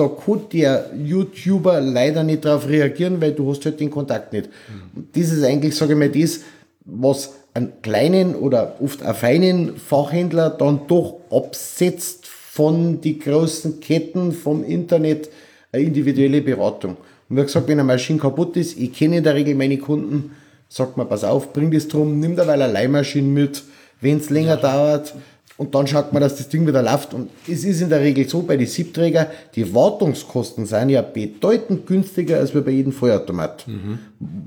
da 0.00 0.08
kann 0.08 0.42
der 0.52 0.90
YouTuber 0.96 1.80
leider 1.80 2.22
nicht 2.22 2.44
darauf 2.44 2.68
reagieren, 2.68 3.20
weil 3.20 3.32
du 3.32 3.50
hast 3.50 3.64
halt 3.64 3.80
den 3.80 3.90
Kontakt 3.90 4.32
nicht. 4.32 4.48
Und 4.94 5.14
das 5.14 5.30
ist 5.30 5.44
eigentlich, 5.44 5.76
sage 5.76 5.92
ich 5.92 5.98
mal, 5.98 6.08
das, 6.08 6.40
was 6.84 7.34
einen 7.52 7.82
kleinen 7.82 8.34
oder 8.34 8.76
oft 8.80 9.02
einen 9.02 9.14
feinen 9.14 9.76
Fachhändler 9.76 10.50
dann 10.50 10.86
doch 10.86 11.20
absetzt 11.30 12.26
von 12.26 13.00
die 13.00 13.18
großen 13.18 13.80
Ketten 13.80 14.32
vom 14.32 14.64
Internet, 14.64 15.28
eine 15.72 15.82
individuelle 15.82 16.40
Beratung. 16.40 16.96
Und 17.30 17.36
wie 17.36 17.42
gesagt, 17.42 17.68
wenn 17.68 17.78
eine 17.78 17.86
Maschine 17.86 18.18
kaputt 18.18 18.56
ist, 18.56 18.76
ich 18.76 18.92
kenne 18.92 19.18
in 19.18 19.24
der 19.24 19.34
Regel 19.34 19.54
meine 19.54 19.78
Kunden, 19.78 20.32
sagt 20.68 20.96
mir, 20.96 21.04
pass 21.04 21.24
auf, 21.24 21.52
bring 21.52 21.70
das 21.70 21.88
drum, 21.88 22.18
nimm 22.18 22.36
da 22.36 22.46
weil 22.46 22.60
eine 22.60 22.72
Leihmaschine 22.72 23.26
mit, 23.26 23.62
wenn 24.00 24.18
es 24.18 24.30
länger 24.30 24.56
dauert. 24.56 25.14
und 25.56 25.74
dann 25.74 25.86
schaut 25.86 26.12
man, 26.12 26.22
dass 26.22 26.36
das 26.36 26.48
Ding 26.48 26.66
wieder 26.66 26.82
läuft. 26.82 27.12
Und 27.12 27.28
es 27.46 27.64
ist 27.64 27.82
in 27.82 27.90
der 27.90 28.00
Regel 28.00 28.28
so, 28.28 28.42
bei 28.42 28.56
den 28.56 28.66
Siebträger, 28.66 29.30
die 29.54 29.74
Wartungskosten 29.74 30.64
sind 30.64 30.88
ja 30.88 31.02
bedeutend 31.02 31.86
günstiger 31.86 32.38
als 32.38 32.52
bei 32.52 32.70
jedem 32.70 32.92
Vollautomat. 32.92 33.68
Mhm. 33.68 33.98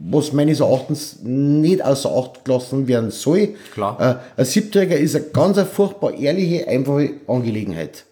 Was 0.10 0.34
meines 0.34 0.60
Erachtens 0.60 1.20
nicht 1.22 1.86
außer 1.86 2.10
Acht 2.10 2.44
gelassen 2.44 2.88
werden 2.88 3.12
soll. 3.12 3.50
Klar. 3.74 4.22
Äh, 4.38 4.42
ein 4.42 4.46
Siebträger 4.46 4.98
ist 4.98 5.16
eine 5.16 5.26
ganz 5.26 5.58
eine 5.58 5.68
furchtbar 5.68 6.16
ehrliche, 6.16 6.68
einfache 6.68 7.12
Angelegenheit. 7.28 8.06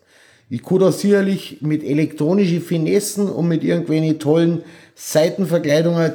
Ich 0.53 0.63
kann 0.63 0.79
da 0.79 0.91
sicherlich 0.91 1.59
mit 1.61 1.81
elektronischen 1.81 2.61
Finessen 2.61 3.29
und 3.29 3.47
mit 3.47 3.63
irgendwelchen 3.63 4.19
tollen 4.19 4.63
Seitenverkleidungen 4.95 6.11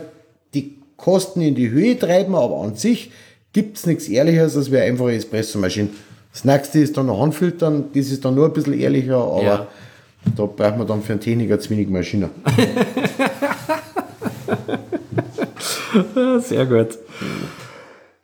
die 0.53 0.77
Kosten 0.99 1.41
in 1.41 1.55
die 1.55 1.71
Höhe 1.71 1.99
treiben, 1.99 2.35
aber 2.35 2.61
an 2.61 2.75
sich 2.75 3.13
gibt 3.55 3.79
es 3.79 3.87
nichts 3.87 4.09
Ehrliches 4.09 4.55
als 4.55 4.71
wir 4.71 4.83
einfache 4.83 5.13
Espressomaschine. 5.13 5.89
Das 6.35 6.45
nächste 6.45 6.81
ist 6.81 6.99
dann 6.99 7.07
noch 7.07 7.19
Handfiltern, 7.19 7.87
das 7.95 8.11
ist 8.11 8.27
dann 8.27 8.35
nur 8.35 8.45
ein 8.45 8.53
bisschen 8.53 8.79
ehrlicher, 8.79 9.17
aber 9.17 9.43
ja. 9.43 9.67
da 10.37 10.45
braucht 10.45 10.77
man 10.77 10.87
dann 10.87 11.03
für 11.03 11.15
einen 11.15 11.23
Techniker 11.23 11.59
zu 11.59 11.71
wenig 11.71 11.89
Maschine. 11.89 12.29
Sehr 16.41 16.67
gut. 16.67 16.99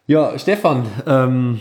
Ja, 0.07 0.39
Stefan, 0.39 0.85
ähm, 1.07 1.61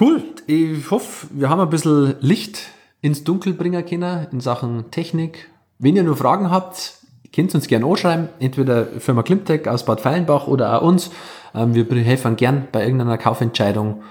cool. 0.00 0.24
Ich 0.48 0.90
hoffe, 0.90 1.28
wir 1.30 1.48
haben 1.48 1.60
ein 1.60 1.70
bisschen 1.70 2.16
Licht 2.18 2.70
ins 3.00 3.24
Dunkel 3.24 3.52
bringen 3.52 3.84
können 3.84 4.26
in 4.32 4.40
Sachen 4.40 4.90
Technik. 4.90 5.50
Wenn 5.78 5.96
ihr 5.96 6.02
nur 6.02 6.16
Fragen 6.16 6.50
habt, 6.50 6.94
könnt 7.34 7.52
ihr 7.52 7.56
uns 7.56 7.68
gerne 7.68 7.86
anschreiben, 7.86 8.28
entweder 8.40 8.86
Firma 8.86 9.22
Klimtech 9.22 9.68
aus 9.68 9.84
Bad 9.84 10.00
Feilenbach 10.00 10.46
oder 10.46 10.80
auch 10.80 10.86
uns. 10.86 11.10
Ähm, 11.54 11.74
wir 11.74 11.84
helfen 12.02 12.36
gern 12.36 12.68
bei 12.72 12.84
irgendeiner 12.84 13.18
Kaufentscheidung. 13.18 14.02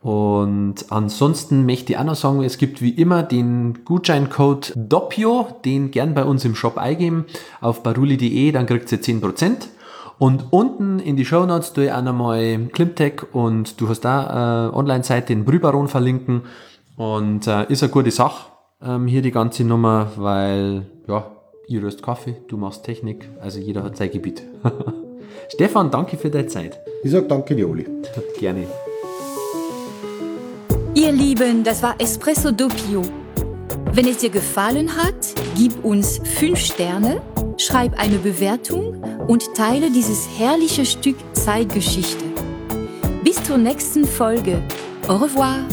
Und 0.00 0.90
ansonsten 0.90 1.64
möchte 1.64 1.92
ich 1.92 1.98
auch 1.98 2.04
noch 2.04 2.16
sagen, 2.16 2.42
es 2.42 2.58
gibt 2.58 2.82
wie 2.82 2.90
immer 2.90 3.22
den 3.22 3.84
Gutscheincode 3.84 4.72
DOPIO, 4.74 5.60
den 5.64 5.92
gern 5.92 6.14
bei 6.14 6.24
uns 6.24 6.44
im 6.44 6.56
Shop 6.56 6.76
eingeben 6.76 7.26
auf 7.60 7.84
baruli.de, 7.84 8.50
dann 8.50 8.66
kriegt 8.66 8.90
ihr 8.90 9.00
10%. 9.00 9.68
Und 10.18 10.46
unten 10.50 10.98
in 10.98 11.16
die 11.16 11.24
Show 11.24 11.46
Notes 11.46 11.72
tue 11.72 11.86
ich 11.86 11.92
auch 11.92 12.02
nochmal 12.02 12.68
Klimtech 12.72 13.22
und 13.32 13.80
du 13.80 13.88
hast 13.88 14.00
da 14.00 14.68
äh, 14.68 14.74
Online-Seite 14.74 15.28
den 15.28 15.44
Brühbaron 15.44 15.88
verlinken. 15.88 16.42
Und 16.96 17.46
äh, 17.46 17.70
ist 17.70 17.82
eine 17.82 17.92
gute 17.92 18.10
Sache, 18.10 18.52
ähm, 18.82 19.06
hier 19.06 19.22
die 19.22 19.30
ganze 19.30 19.64
Nummer, 19.64 20.12
weil 20.16 20.86
ja, 21.08 21.30
ihr 21.68 21.82
röst 21.82 22.02
Kaffee, 22.02 22.36
du 22.48 22.56
machst 22.56 22.84
Technik, 22.84 23.28
also 23.40 23.58
jeder 23.58 23.82
hat 23.82 23.96
sein 23.96 24.10
Gebiet. 24.10 24.42
Stefan, 25.48 25.90
danke 25.90 26.16
für 26.16 26.30
deine 26.30 26.46
Zeit. 26.46 26.78
Ich 27.02 27.10
sag 27.10 27.28
danke 27.28 27.56
dir, 27.56 27.68
Oli. 27.68 27.86
Gerne. 28.38 28.66
Ihr 30.94 31.12
Lieben, 31.12 31.64
das 31.64 31.82
war 31.82 31.94
Espresso 31.98 32.50
Doppio. 32.50 33.02
Wenn 33.92 34.06
es 34.06 34.18
dir 34.18 34.30
gefallen 34.30 34.94
hat, 34.96 35.34
gib 35.56 35.84
uns 35.84 36.18
5 36.38 36.58
Sterne, 36.58 37.20
schreib 37.56 37.98
eine 37.98 38.18
Bewertung 38.18 39.02
und 39.26 39.54
teile 39.54 39.90
dieses 39.90 40.28
herrliche 40.38 40.84
Stück 40.84 41.16
Zeitgeschichte. 41.32 42.24
Bis 43.24 43.42
zur 43.42 43.58
nächsten 43.58 44.04
Folge. 44.04 44.62
Au 45.08 45.16
revoir. 45.16 45.64